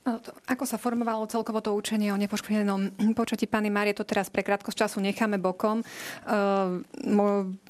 [0.01, 0.17] No,
[0.49, 4.87] ako sa formovalo celkovo to učenie o nepoškvrnenom počatí Pany Márie, to teraz pre krátkosť
[4.87, 5.85] času necháme bokom.
[6.25, 6.81] Ehm,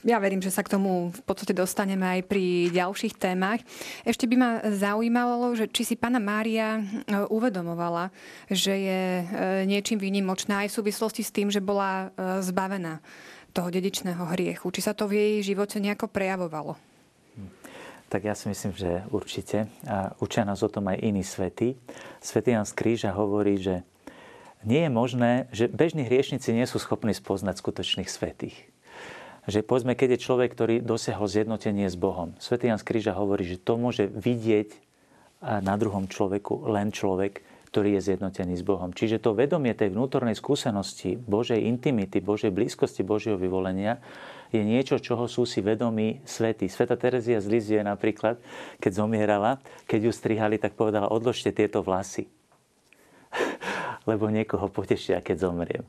[0.08, 3.60] ja verím, že sa k tomu v podstate dostaneme aj pri ďalších témach.
[4.08, 6.84] Ešte by ma zaujímalo, že či si Pana Mária e,
[7.28, 8.10] uvedomovala,
[8.48, 9.24] že je e,
[9.68, 13.04] niečím výnimočná aj v súvislosti s tým, že bola e, zbavená
[13.52, 14.72] toho dedičného hriechu.
[14.72, 16.91] Či sa to v jej živote nejako prejavovalo?
[18.12, 19.72] Tak ja si myslím, že určite.
[19.88, 21.80] A učia nás o tom aj iní svety.
[22.20, 23.88] Svetý Jan z Kríža hovorí, že
[24.68, 28.68] nie je možné, že bežní hriešnici nie sú schopní spoznať skutočných svetých.
[29.48, 32.36] Že povedzme, keď je človek, ktorý dosiahol zjednotenie s Bohom.
[32.36, 34.76] Svetý Jan z Kríža hovorí, že to môže vidieť
[35.42, 37.42] na druhom človeku len človek,
[37.72, 38.92] ktorý je zjednotený s Bohom.
[38.92, 44.04] Čiže to vedomie tej vnútornej skúsenosti, Božej intimity, Božej blízkosti, Božieho vyvolenia
[44.52, 46.68] je niečo, čoho sú si vedomí svety.
[46.68, 48.38] Sveta Terezia z Lizie napríklad,
[48.84, 52.28] keď zomierala, keď ju strihali, tak povedala, odložte tieto vlasy.
[54.10, 55.84] lebo niekoho potešia, keď zomriem.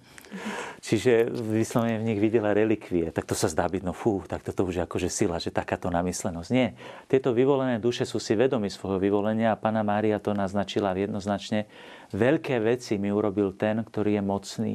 [0.83, 3.13] Čiže vyslovene v nich videla relikvie.
[3.15, 5.89] Tak to sa zdá byť, no fú, tak toto už je akože sila, že takáto
[5.93, 6.51] namyslenosť.
[6.53, 6.75] Nie.
[7.07, 11.69] Tieto vyvolené duše sú si vedomi svojho vyvolenia a Pana Mária to naznačila jednoznačne.
[12.13, 14.75] Veľké veci mi urobil ten, ktorý je mocný.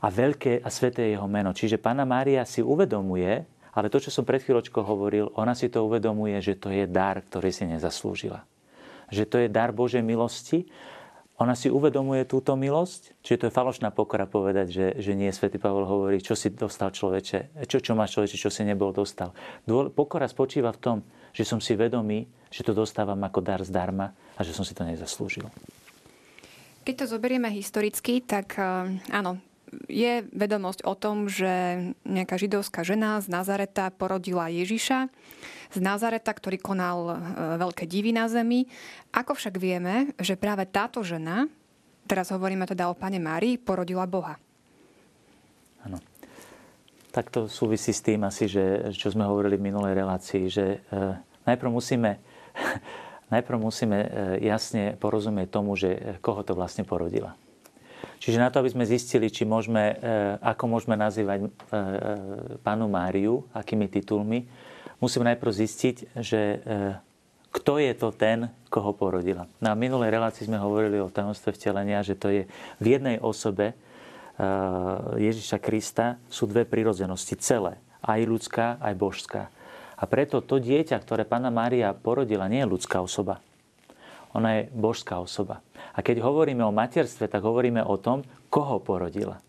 [0.00, 1.52] A veľké a sveté je jeho meno.
[1.52, 3.44] Čiže Pana Mária si uvedomuje,
[3.76, 7.20] ale to, čo som pred chvíľočkou hovoril, ona si to uvedomuje, že to je dar,
[7.20, 8.42] ktorý si nezaslúžila.
[9.12, 10.66] Že to je dar Božej milosti
[11.40, 15.32] ona si uvedomuje túto milosť, čiže to je falošná pokora povedať, že, že nie.
[15.32, 19.32] Svetý Pavol hovorí, čo si dostal človeče, čo, čo máš človeče, čo si nebol dostal.
[19.96, 20.98] Pokora spočíva v tom,
[21.32, 24.84] že som si vedomý, že to dostávam ako dar zdarma a že som si to
[24.84, 25.48] nezaslúžil.
[26.84, 29.40] Keď to zoberieme historicky, tak eh, áno,
[29.86, 35.10] je vedomosť o tom, že nejaká židovská žena z Nazareta porodila Ježiša
[35.70, 37.14] z Nazareta, ktorý konal e,
[37.62, 38.66] veľké divy na zemi.
[39.14, 41.46] Ako však vieme, že práve táto žena,
[42.10, 44.34] teraz hovoríme teda o pane Márii, porodila Boha.
[45.86, 46.02] Áno.
[47.10, 50.98] Tak to súvisí s tým asi, že, čo sme hovorili v minulej relácii, že e,
[51.46, 52.18] najprv musíme,
[53.34, 54.08] najprv musíme e,
[54.42, 57.38] jasne porozumieť tomu, že koho to vlastne porodila.
[58.20, 61.50] Čiže na to, aby sme zistili, či môžeme, e, ako môžeme nazývať e, e,
[62.60, 64.44] pánu Máriu, akými titulmi,
[65.00, 66.60] musíme najprv zistiť, že
[67.50, 69.48] kto je to ten, koho porodila.
[69.58, 72.42] Na minulej relácii sme hovorili o tajomstve vtelenia, že to je
[72.78, 73.72] v jednej osobe
[75.20, 77.76] Ježiša Krista sú dve prirodzenosti celé.
[78.00, 79.42] Aj ľudská, aj božská.
[80.00, 83.44] A preto to dieťa, ktoré pána Mária porodila, nie je ľudská osoba.
[84.34, 85.62] Ona je božská osoba.
[85.94, 89.42] A keď hovoríme o materstve, tak hovoríme o tom, koho porodila.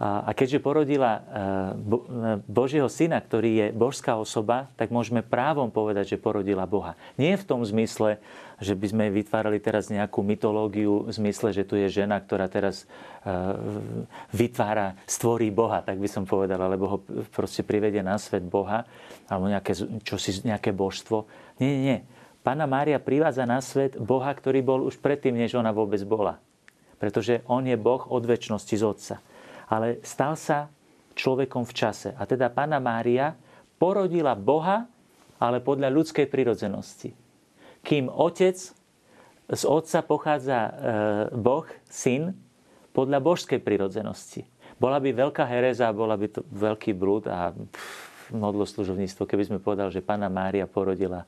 [0.00, 2.00] A keďže porodila e, e,
[2.48, 6.96] Božieho syna, ktorý je božská osoba, tak môžeme právom povedať, že porodila Boha.
[7.20, 8.16] Nie v tom zmysle,
[8.64, 12.88] že by sme vytvárali teraz nejakú mytológiu v zmysle, že tu je žena, ktorá teraz
[12.88, 13.36] e,
[14.32, 18.88] vytvára, stvorí Boha, tak by som povedal, alebo ho proste privedie na svet Boha,
[19.28, 21.28] alebo nejaké, čosi, nejaké božstvo.
[21.60, 21.98] Nie, nie, nie.
[22.40, 26.40] Pána Mária privádza na svet Boha, ktorý bol už predtým, než ona vôbec bola.
[26.96, 29.16] Pretože on je Boh od väčšnosti z Otca.
[29.68, 30.72] Ale stal sa
[31.12, 32.16] človekom v čase.
[32.16, 33.36] A teda Pána Mária
[33.76, 34.88] porodila Boha,
[35.36, 37.12] ale podľa ľudskej prirodzenosti.
[37.80, 38.56] Kým otec,
[39.50, 40.72] z otca pochádza e,
[41.32, 42.36] Boh, syn,
[42.92, 44.44] podľa božskej prirodzenosti.
[44.76, 47.54] Bola by veľká hereza, bola by to veľký blúd a
[48.30, 51.26] modloslužovníctvo, keby sme povedali, že Pána Mária porodila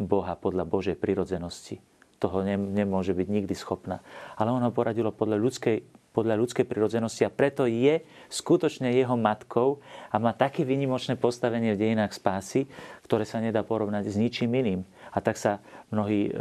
[0.00, 1.78] Boha podľa Božej prirodzenosti.
[2.20, 4.04] Toho nemôže byť nikdy schopná.
[4.36, 5.80] Ale ona poradilo podľa ľudskej,
[6.12, 9.80] podľa ľudskej prirodzenosti a preto je skutočne jeho matkou
[10.12, 12.68] a má také vynimočné postavenie v dejinách spásy,
[13.08, 14.80] ktoré sa nedá porovnať s ničím iným.
[15.16, 16.32] A tak sa mnohí e,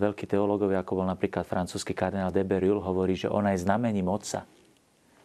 [0.00, 4.48] veľkí teológovia, ako bol napríklad francúzsky kardinál de Berulle, hovorí, že ona je znamením Otca.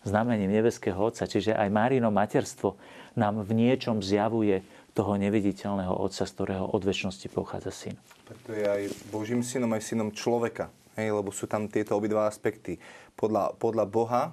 [0.02, 1.30] Znamením nebeského Otca.
[1.30, 2.74] Čiže aj Márino materstvo
[3.14, 7.96] nám v niečom zjavuje toho neviditeľného Otca, z ktorého od väčšnosti pochádza syn.
[8.28, 8.82] Preto je aj
[9.12, 10.72] Božím synom, aj synom človeka.
[11.00, 12.76] Hej, lebo sú tam tieto obidva aspekty.
[13.16, 14.24] Podľa, podľa Boha,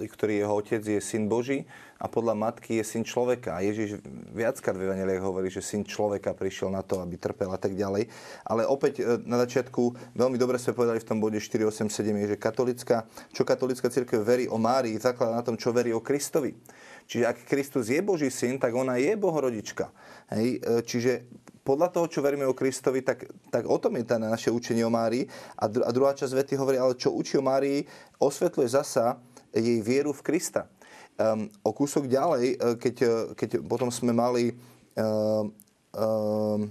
[0.00, 3.58] e, ktorý jeho otec je syn Boží, a podľa matky je syn človeka.
[3.58, 3.98] A Ježiš
[4.30, 8.06] viackrát v Evangeliách hovorí, že syn človeka prišiel na to, aby trpel a tak ďalej.
[8.46, 12.36] Ale opäť e, na začiatku veľmi dobre sme povedali v tom bode 487, je, že
[12.38, 13.04] katolická,
[13.34, 16.54] čo katolická církev verí o Márii, zaklada na tom, čo verí o Kristovi.
[17.08, 19.88] Čiže ak Kristus je Boží syn, tak ona je Bohorodička.
[20.28, 20.60] Hej?
[20.60, 21.24] E, čiže
[21.64, 24.92] podľa toho, čo veríme o Kristovi, tak, tak o tom je tá naše učenie o
[24.92, 25.24] Márii.
[25.56, 27.88] A, dru- a druhá časť vety hovorí, ale čo učí o Márii,
[28.20, 29.16] osvetľuje zasa
[29.56, 30.68] jej vieru v Krista.
[31.16, 34.52] Um, o kúsok ďalej, e, keď, e, keď potom sme mali...
[34.92, 36.68] Um,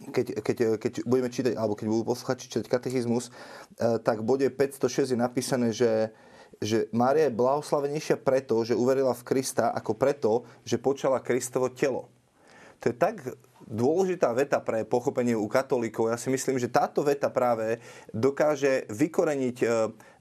[0.00, 3.28] keď, keď, keď budeme čítať, alebo keď budú posluchači čítať katechizmus,
[3.76, 6.14] tak v bode 506 je napísané, že,
[6.60, 12.12] že Mária je blahoslavenejšia preto, že uverila v Krista, ako preto, že počala Kristovo telo.
[12.84, 13.24] To je tak
[13.64, 16.12] dôležitá veta pre pochopenie u katolíkov.
[16.12, 17.80] Ja si myslím, že táto veta práve
[18.12, 19.58] dokáže vykoreniť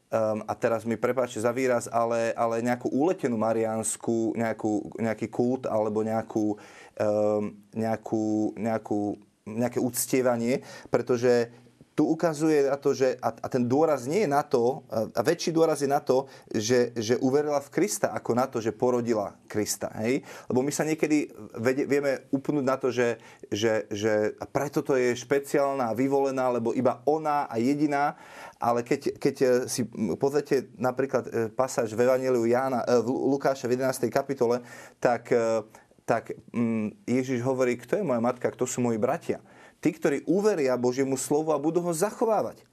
[0.10, 5.70] Um, a teraz mi prepáčte za výraz, ale, ale nejakú úletenú mariánsku, nejakú, nejaký kult
[5.70, 6.58] alebo nejakú,
[6.98, 11.54] um, nejakú, nejakú, nejaké uctievanie, pretože
[12.00, 15.52] tu ukazuje na to, že a, a ten dôraz nie je na to, a väčší
[15.52, 19.92] dôraz je na to, že, že uverila v Krista, ako na to, že porodila Krista.
[20.00, 20.24] Hej?
[20.48, 21.28] Lebo my sa niekedy
[21.60, 23.20] vedie, vieme upnúť na to, že,
[23.52, 28.16] že, že preto to je špeciálna vyvolená, lebo iba ona a jediná,
[28.64, 29.36] ale keď, keď
[29.68, 29.84] si
[30.16, 34.08] pozrite napríklad e, pasáž v Evangeliu Jána, e, v Lukáša v 11.
[34.08, 34.64] kapitole,
[35.04, 35.68] tak, e,
[36.08, 39.44] tak mm, Ježiš hovorí, kto je moja matka, kto sú moji bratia
[39.80, 42.64] tí, ktorí uveria Božiemu slovu a budú ho zachovávať.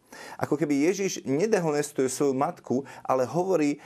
[0.41, 3.79] Ako keby Ježiš nedehonestuje svoju matku, ale hovorí,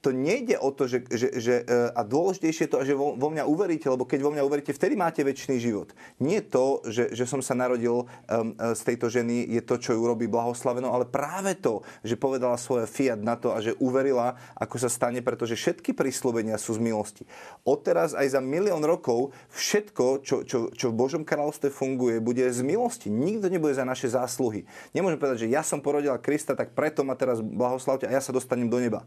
[0.00, 3.28] to nejde o to, že, že, že e, a dôležitejšie je to, že vo, vo
[3.28, 5.92] mňa uveríte, lebo keď vo mňa uveríte, vtedy máte väčší život.
[6.16, 10.02] Nie to, že, že som sa narodil um, z tejto ženy, je to, čo ju
[10.04, 14.80] robí blahoslaveno, ale práve to, že povedala svoje fiat na to a že uverila, ako
[14.80, 17.28] sa stane, pretože všetky príslovenia sú z milosti.
[17.68, 22.64] Odteraz aj za milión rokov všetko, čo, čo, čo v Božom kráľovstve funguje, bude z
[22.64, 23.12] milosti.
[23.12, 24.64] Nikto nebude za naše zásluhy.
[24.96, 28.32] Nemôžem povedať, že ja som porodila Krista, tak preto ma teraz blahoslavte a ja sa
[28.32, 29.04] dostanem do neba.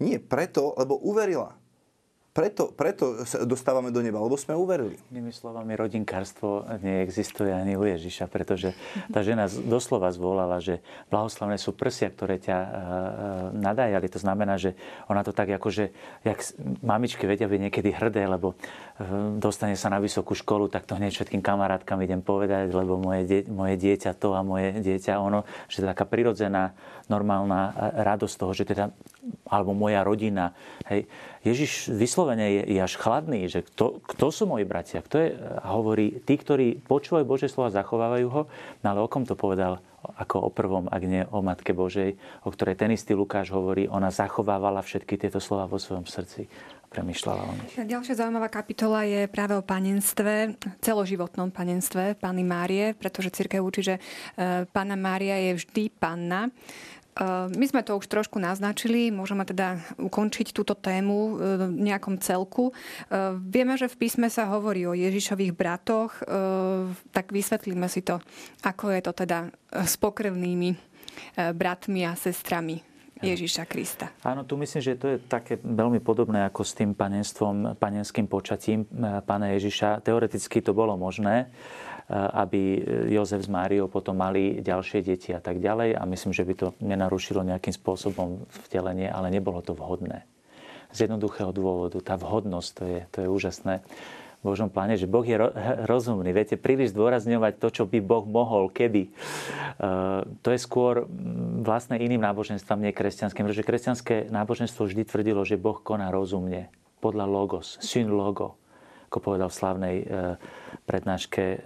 [0.00, 1.56] Nie, preto, lebo uverila.
[2.36, 5.00] Preto, preto sa dostávame do neba, lebo sme uverili.
[5.08, 8.76] Inými slovami, rodinkárstvo neexistuje ani u Ježiša, pretože
[9.08, 12.68] tá žena doslova zvolala, že blahoslavné sú prsia, ktoré ťa uh,
[13.56, 14.04] nadájali.
[14.12, 14.76] To znamená, že
[15.08, 15.84] ona to tak ako, že
[16.28, 16.44] jak
[16.84, 21.16] mamičky vedia byť niekedy hrdé, lebo uh, dostane sa na vysokú školu, tak to hneď
[21.16, 25.80] všetkým kamarátkam idem povedať, lebo moje, die, moje dieťa to a moje dieťa ono, že
[25.80, 26.76] to je taká prirodzená,
[27.06, 27.70] normálna
[28.02, 28.90] radosť toho, že teda,
[29.46, 30.52] alebo moja rodina,
[30.90, 31.06] hej,
[31.46, 31.94] Ježiš
[32.26, 34.98] vyslovene je, je až chladný, že kto, kto sú moji bratia?
[34.98, 35.38] Kto je?
[35.62, 38.42] Hovorí, tí, ktorí počúvajú Božie slova, zachovávajú ho,
[38.82, 39.78] no ale o kom to povedal?
[40.06, 44.10] Ako o prvom, ak nie o Matke Božej, o ktorej ten istý Lukáš hovorí, ona
[44.10, 46.50] zachovávala všetky tieto slova vo svojom srdci
[46.86, 47.74] premyšľala o nich.
[47.74, 53.94] Ďalšia zaujímavá kapitola je práve o panenstve, celoživotnom panenstve Panny Márie, pretože církev učí, že
[53.98, 56.48] e, Panna Mária je vždy panna.
[57.16, 61.36] Ehm, my sme to už trošku naznačili, môžeme teda ukončiť túto tému ehm,
[61.72, 62.76] v nejakom celku.
[63.08, 66.18] Ehm, vieme, že v písme sa hovorí o Ježišových bratoch,
[67.12, 68.20] tak vysvetlíme si to,
[68.62, 69.38] ako je to teda
[69.72, 70.76] s pokrevnými
[71.54, 72.82] bratmi a sestrami
[73.24, 74.12] Ježiša Krista.
[74.20, 78.84] Áno, tu myslím, že to je také veľmi podobné ako s tým panenstvom, panenským počatím
[79.24, 80.04] pána Ježiša.
[80.04, 81.48] Teoreticky to bolo možné,
[82.10, 82.78] aby
[83.10, 85.98] Jozef s Máriou potom mali ďalšie deti a tak ďalej.
[85.98, 90.22] A myslím, že by to nenarušilo nejakým spôsobom vtelenie, ale nebolo to vhodné.
[90.94, 91.98] Z jednoduchého dôvodu.
[91.98, 93.74] Tá vhodnosť, to je, to je úžasné.
[94.46, 95.34] Božom pláne, že Boh je
[95.90, 96.30] rozumný.
[96.30, 99.10] Viete, príliš zdôrazňovať to, čo by Boh mohol, kedy.
[99.10, 101.10] Uh, to je skôr
[101.66, 103.42] vlastne iným náboženstvom, nie kresťanským.
[103.42, 106.70] Pretože kresťanské náboženstvo vždy tvrdilo, že Boh koná rozumne.
[107.02, 108.54] Podľa logos, syn logo
[109.06, 110.04] ako povedal v slavnej e,
[110.84, 111.58] prednáške e,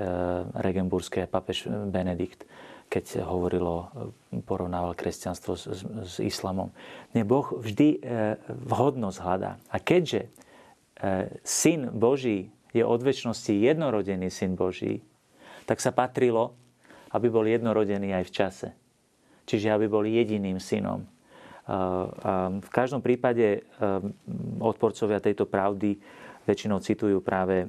[0.61, 2.45] regenburskej papež Benedikt,
[2.93, 3.89] keď hovorilo,
[4.31, 6.69] e, porovnával kresťanstvo s, s, s islamom.
[7.17, 8.05] Nie, Boh vždy
[8.69, 9.57] vhodnosť hľadá.
[9.73, 10.29] A keďže
[11.43, 15.01] syn Boží je od väčšnosti jednorodený syn Boží,
[15.65, 16.53] tak sa patrilo,
[17.17, 18.69] aby bol jednorodený aj v čase.
[19.49, 21.03] Čiže aby bol jediným synom.
[22.61, 23.67] V každom prípade
[24.59, 25.99] odporcovia tejto pravdy
[26.51, 27.67] väčšinou citujú práve e,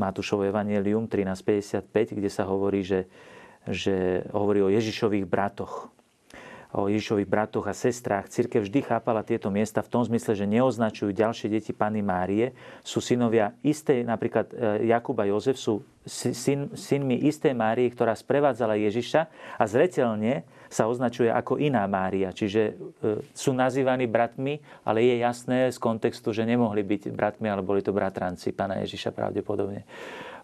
[0.00, 3.04] Matúšovo Evangelium 13.55, kde sa hovorí, že,
[3.68, 5.92] že hovorí o Ježišových bratoch
[6.72, 8.32] o Ježišových bratoch a sestrách.
[8.32, 12.56] Církev vždy chápala tieto miesta v tom zmysle, že neoznačujú ďalšie deti Pany Márie.
[12.80, 18.80] Sú synovia istej, napríklad e, Jakub a Jozef sú syn, synmi istej Márie, ktorá sprevádzala
[18.80, 19.20] Ježiša
[19.60, 22.32] a zretelne sa označuje ako iná Mária.
[22.32, 22.72] Čiže e,
[23.36, 24.56] sú nazývaní bratmi,
[24.88, 29.12] ale je jasné z kontextu, že nemohli byť bratmi, ale boli to bratranci Pána Ježiša
[29.12, 29.84] pravdepodobne.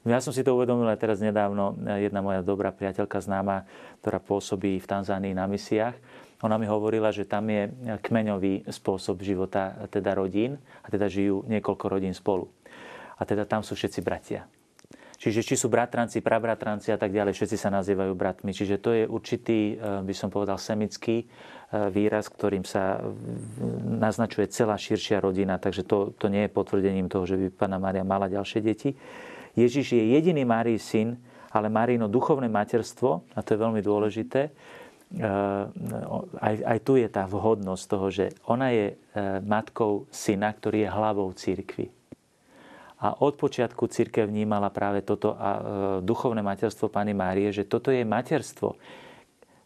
[0.05, 1.74] Ja som si to uvedomil aj teraz nedávno.
[1.99, 3.64] Jedna moja dobrá priateľka známa,
[4.05, 5.97] ktorá pôsobí v Tanzánii na misiách,
[6.39, 7.66] ona mi hovorila, že tam je
[7.99, 12.47] kmeňový spôsob života teda rodín a teda žijú niekoľko rodín spolu.
[13.18, 14.47] A teda tam sú všetci bratia.
[15.19, 18.55] Čiže či sú bratranci, prabratranci a tak ďalej, všetci sa nazývajú bratmi.
[18.55, 23.03] Čiže to je určitý, eh, by som povedal, semický eh, výraz, ktorým sa
[23.99, 25.59] naznačuje celá širšia rodina.
[25.59, 28.95] Takže to, to nie je potvrdením toho, že by Pana Mária mala ďalšie deti.
[29.59, 31.19] Ježiš je jediný Márii syn,
[31.51, 35.62] ale Márino duchovné materstvo, a to je veľmi dôležité, eh,
[36.39, 38.95] aj, aj tu je tá vhodnosť toho, že ona je
[39.43, 41.98] matkou syna, ktorý je hlavou církvy.
[42.99, 45.61] A od počiatku církev vnímala práve toto a e,
[46.03, 48.75] duchovné materstvo Pany Márie, že toto je materstvo.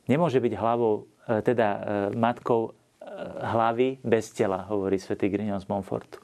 [0.04, 1.78] Nemôže byť hlavou, e, teda e,
[2.12, 2.76] matkou
[3.40, 6.20] hlavy bez tela, hovorí svätý Grignon z Montfortu.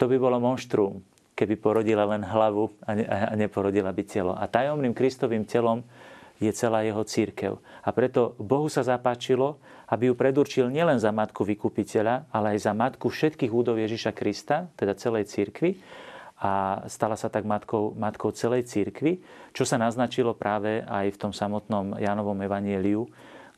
[0.00, 4.32] To by bolo monštrum, keby porodila len hlavu a neporodila by telo.
[4.36, 5.84] A tajomným Kristovým telom
[6.42, 7.62] je celá jeho církev.
[7.86, 12.72] A preto Bohu sa zapáčilo, aby ju predurčil nielen za matku vykupiteľa, ale aj za
[12.74, 15.78] matku všetkých údov Ježiša Krista, teda celej církvy,
[16.42, 19.22] a stala sa tak matkou, matkou celej církvy,
[19.54, 23.06] čo sa naznačilo práve aj v tom samotnom Jánovom evanieliu,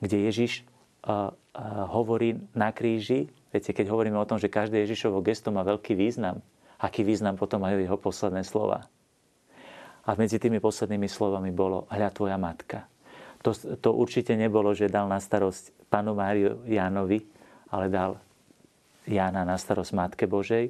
[0.04, 0.60] kde Ježiš
[1.08, 5.64] uh, uh, hovorí na kríži, viete, keď hovoríme o tom, že každé Ježišovo gesto má
[5.64, 6.44] veľký význam,
[6.76, 8.84] aký význam potom majú jeho posledné slova.
[10.04, 12.84] A medzi tými poslednými slovami bolo hľa tvoja matka.
[13.40, 17.24] to, to určite nebolo, že dal na starosť panu Máriu Jánovi,
[17.72, 18.20] ale dal
[19.08, 20.68] Jána na starosť Matke Božej.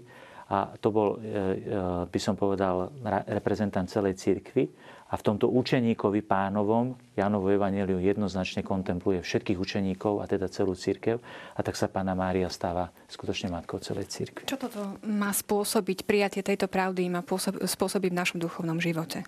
[0.53, 2.93] A to bol, e, e, by som povedal,
[3.29, 4.69] reprezentant celej církvy.
[5.13, 11.23] A v tomto učeníkovi pánovom Jánovo Evangeliu jednoznačne kontempluje všetkých učeníkov a teda celú církev.
[11.55, 14.43] A tak sa pána Mária stáva skutočne matkou celej církvy.
[14.49, 17.23] Čo toto má spôsobiť, prijatie tejto pravdy má
[17.63, 19.23] spôsobiť v našom duchovnom živote?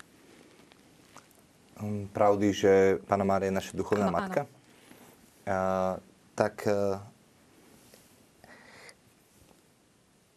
[2.11, 2.73] Pravdy, že
[3.05, 4.41] Pána Mária je naša duchovná ano, matka.
[5.45, 6.01] A,
[6.33, 6.73] tak e,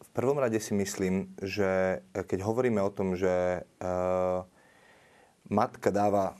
[0.11, 4.43] prvom rade si myslím, že keď hovoríme o tom, že uh,
[5.47, 6.35] matka dáva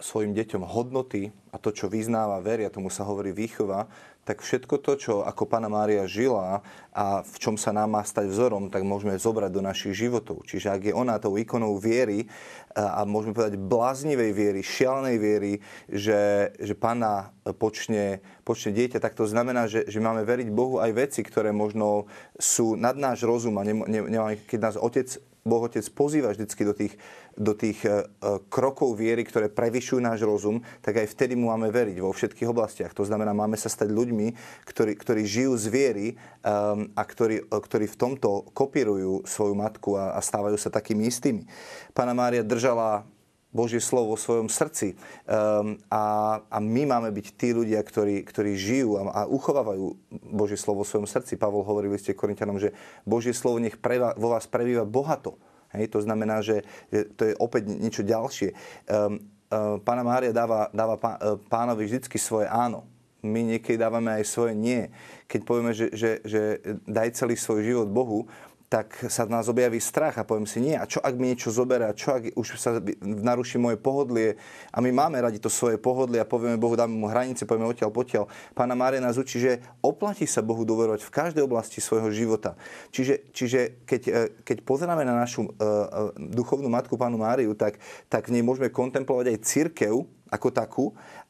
[0.00, 3.86] svojim deťom hodnoty a to, čo vyznáva, veria, tomu sa hovorí výchova,
[4.24, 8.28] tak všetko to, čo ako Pana Mária žila a v čom sa nám má stať
[8.30, 10.44] vzorom, tak môžeme zobrať do našich životov.
[10.44, 12.28] Čiže ak je ona tou ikonou viery
[12.76, 15.52] a môžeme povedať bláznivej viery, šialenej viery,
[15.90, 20.92] že, že Pana počne, počne dieťa, tak to znamená, že, že máme veriť Bohu aj
[20.94, 22.06] veci, ktoré možno
[22.38, 26.74] sú nad náš rozum a ne, ne, keď nás Otec Boh Otec pozýva vždycky do
[26.76, 26.94] tých,
[27.32, 28.04] do tých e,
[28.52, 32.92] krokov viery, ktoré prevyšujú náš rozum, tak aj vtedy mu máme veriť vo všetkých oblastiach.
[32.92, 34.36] To znamená, máme sa stať ľuďmi,
[34.68, 36.06] ktorí, ktorí žijú z viery
[36.44, 41.48] um, a ktorí, ktorí v tomto kopírujú svoju matku a, a stávajú sa takými istými.
[41.96, 43.08] Pána Mária držala
[43.50, 44.94] Božie slovo vo svojom srdci.
[45.26, 49.98] Um, a, a my máme byť tí ľudia, ktorí, ktorí žijú a, a uchovávajú
[50.30, 51.34] Božie slovo vo svojom srdci.
[51.34, 52.70] Pavol hovoril ste Korintianom, že
[53.02, 55.34] Božie slovo nech preva, vo vás prebýva bohato.
[55.70, 58.54] Hej, to znamená, že, to je opäť niečo ďalšie.
[58.90, 59.18] Um,
[59.50, 62.86] um, Pána Mária dáva, dáva e, pánovi vždy svoje áno.
[63.20, 64.88] My niekedy dávame aj svoje nie.
[65.28, 68.26] Keď povieme, že, že, že daj celý svoj život Bohu,
[68.70, 71.90] tak sa nás objaví strach a poviem si, nie, a čo ak mi niečo zoberá,
[71.90, 74.38] čo ak už sa naruší moje pohodlie
[74.70, 77.90] a my máme radi to svoje pohodlie a povieme Bohu, dáme mu hranice, povieme odtiaľ,
[77.90, 78.30] potiaľ.
[78.54, 82.54] Pána Mária nás učí, že oplatí sa Bohu dôverovať v každej oblasti svojho života.
[82.94, 84.12] Čiže, čiže keď, e,
[84.46, 89.34] keď pozeráme na našu uh, duchovnú matku, pánu Máriu, tak, tak v nej môžeme kontemplovať
[89.34, 90.84] aj církev ako takú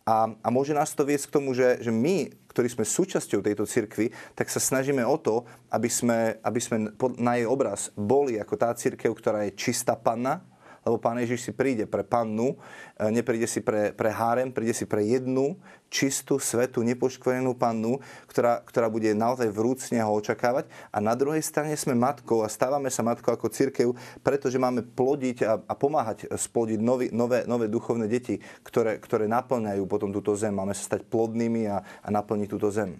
[0.04, 3.62] a, a môže nás to viesť k tomu, že, že my ktorí sme súčasťou tejto
[3.62, 6.90] cirkvi, tak sa snažíme o to, aby sme, aby sme
[7.22, 10.42] na jej obraz boli ako tá cirkev, ktorá je čistá panna,
[10.90, 12.58] lebo Pán Ježiš si príde pre pannu,
[12.98, 15.54] e, nepríde si pre, pre hárem, príde si pre jednu
[15.90, 17.98] čistú, svetú, nepoškvenenú pannu,
[18.30, 20.70] ktorá, ktorá bude naozaj vrúcne ho očakávať.
[20.94, 25.36] A na druhej strane sme matkou a stávame sa matkou ako církev, pretože máme plodiť
[25.42, 30.54] a, a pomáhať splodiť nový, nové, nové duchovné deti, ktoré, ktoré naplňajú potom túto zem.
[30.54, 32.98] Máme sa stať plodnými a, a naplniť túto zem.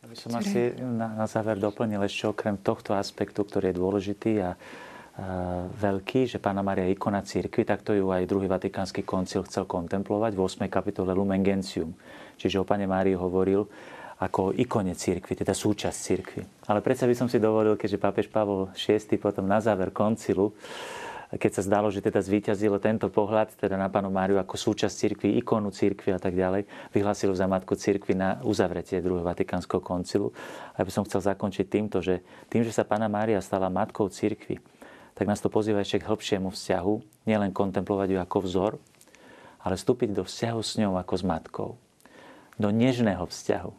[0.00, 4.32] Ja by som asi na, na záver doplnil ešte okrem tohto aspektu, ktorý je dôležitý
[4.40, 4.56] a
[5.76, 9.68] veľký, že Pána Maria je ikona církvy, tak to ju aj druhý vatikánsky koncil chcel
[9.68, 10.64] kontemplovať v 8.
[10.72, 11.92] kapitole Lumen Gentium.
[12.40, 13.68] Čiže o Pane Márii hovoril
[14.20, 16.42] ako ikone církvy, teda súčasť církvy.
[16.68, 20.52] Ale predsa by som si dovolil, keďže pápež Pavol VI potom na záver koncilu,
[21.30, 25.38] keď sa zdalo, že teda zvíťazilo tento pohľad teda na Panu Máriu ako súčasť církvy,
[25.38, 30.34] ikonu církvy a tak ďalej, vyhlásil za matku církvy na uzavretie druhého Vatikánskeho koncilu.
[30.74, 32.18] A ja by som chcel zakončiť týmto, že
[32.50, 34.58] tým, že sa Pana Mária stala matkou církvy,
[35.20, 36.94] tak nás to pozýva ešte k hĺbšiemu vzťahu,
[37.28, 38.72] nielen kontemplovať ju ako vzor,
[39.60, 41.70] ale vstúpiť do vzťahu s ňou ako s matkou.
[42.56, 43.72] Do nežného vzťahu.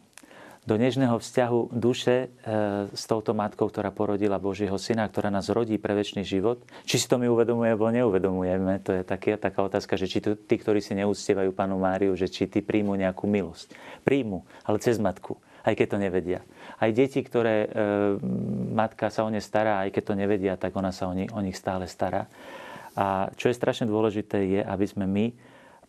[0.62, 5.74] Do nežného vzťahu duše e, s touto matkou, ktorá porodila Božieho syna, ktorá nás rodí
[5.82, 6.62] pre väčší život.
[6.86, 10.38] Či si to my uvedomujeme, alebo neuvedomujeme, to je také, taká otázka, že či to,
[10.38, 13.74] tí, ktorí si neúctievajú Panu Máriu, že či tí príjmu nejakú milosť.
[14.06, 16.40] Príjmu, ale cez matku, aj keď to nevedia
[16.82, 17.68] aj deti, ktoré e,
[18.74, 21.38] matka sa o ne stará, aj keď to nevedia, tak ona sa o nich, o
[21.38, 22.26] nich stále stará.
[22.98, 25.30] A čo je strašne dôležité, je, aby sme my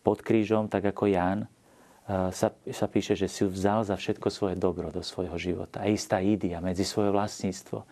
[0.06, 1.48] pod krížom, tak ako Ján, e,
[2.30, 5.82] sa, sa píše, že si vzal za všetko svoje dobro do svojho života.
[5.82, 7.82] A istá idia medzi svoje vlastníctvo.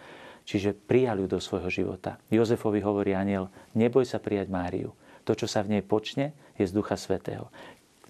[0.47, 2.19] Čiže prijal ju do svojho života.
[2.31, 4.95] Jozefovi hovorí aniel, neboj sa prijať Máriu.
[5.23, 7.51] To, čo sa v nej počne, je z Ducha Svetého.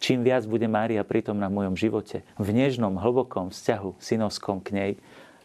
[0.02, 4.92] Čím viac bude Mária pritom na mojom živote, v nežnom, hlbokom vzťahu synovskom k nej,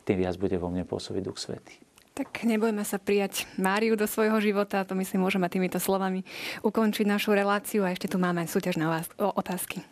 [0.02, 1.78] tým viac bude vo mne pôsobiť Duch Svetý.
[2.18, 6.26] Tak nebojme sa prijať Máriu do svojho života, to myslím môžeme týmito slovami
[6.66, 8.90] ukončiť našu reláciu a ešte tu máme súťažné
[9.22, 9.86] otázky.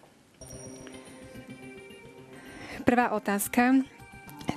[2.81, 3.85] Prvá otázka.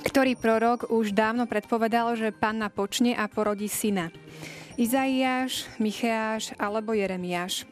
[0.09, 4.09] Ktorý prorok už dávno predpovedal, že panna počne a porodí syna?
[4.81, 7.69] Izaiáš, Micheáš alebo Jeremiáš?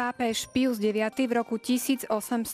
[0.00, 2.48] Pápež Pius IX v roku 1854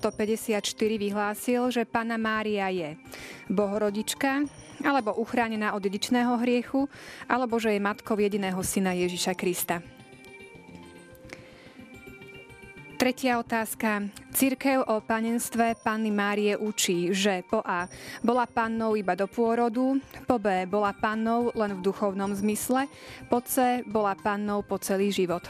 [0.99, 2.99] vyhlásil, že Pana Mária je
[3.47, 4.43] bohorodička,
[4.83, 6.91] alebo uchránená od dedičného hriechu,
[7.31, 9.79] alebo že je matkou jediného syna Ježiša Krista.
[12.99, 14.11] Tretia otázka.
[14.35, 17.87] Církev o panenstve Panny Márie učí, že po A.
[18.27, 20.67] bola pannou iba do pôrodu, po B.
[20.67, 22.91] bola pannou len v duchovnom zmysle,
[23.31, 23.87] po C.
[23.87, 25.47] bola pannou po celý život.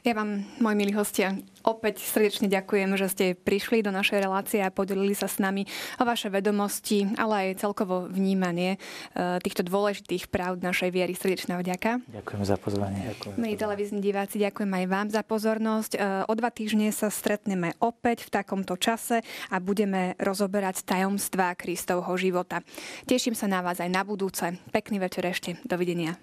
[0.00, 4.72] Ja vám, moji milí hostia, opäť srdečne ďakujem, že ste prišli do našej relácie a
[4.72, 5.68] podelili sa s nami
[6.00, 8.80] o vaše vedomosti, ale aj celkovo vnímanie
[9.12, 11.12] e, týchto dôležitých práv našej viery.
[11.12, 12.00] Srdečná vďaka.
[12.16, 13.12] Ďakujem za pozvanie.
[13.12, 13.34] Ďakujem.
[13.36, 15.92] Milí televízni diváci, ďakujem aj vám za pozornosť.
[15.92, 19.20] E, o dva týždne sa stretneme opäť v takomto čase
[19.52, 22.64] a budeme rozoberať tajomstvá Kristovho života.
[23.04, 24.56] Teším sa na vás aj na budúce.
[24.72, 25.60] Pekný večer ešte.
[25.68, 26.16] Dovidenia.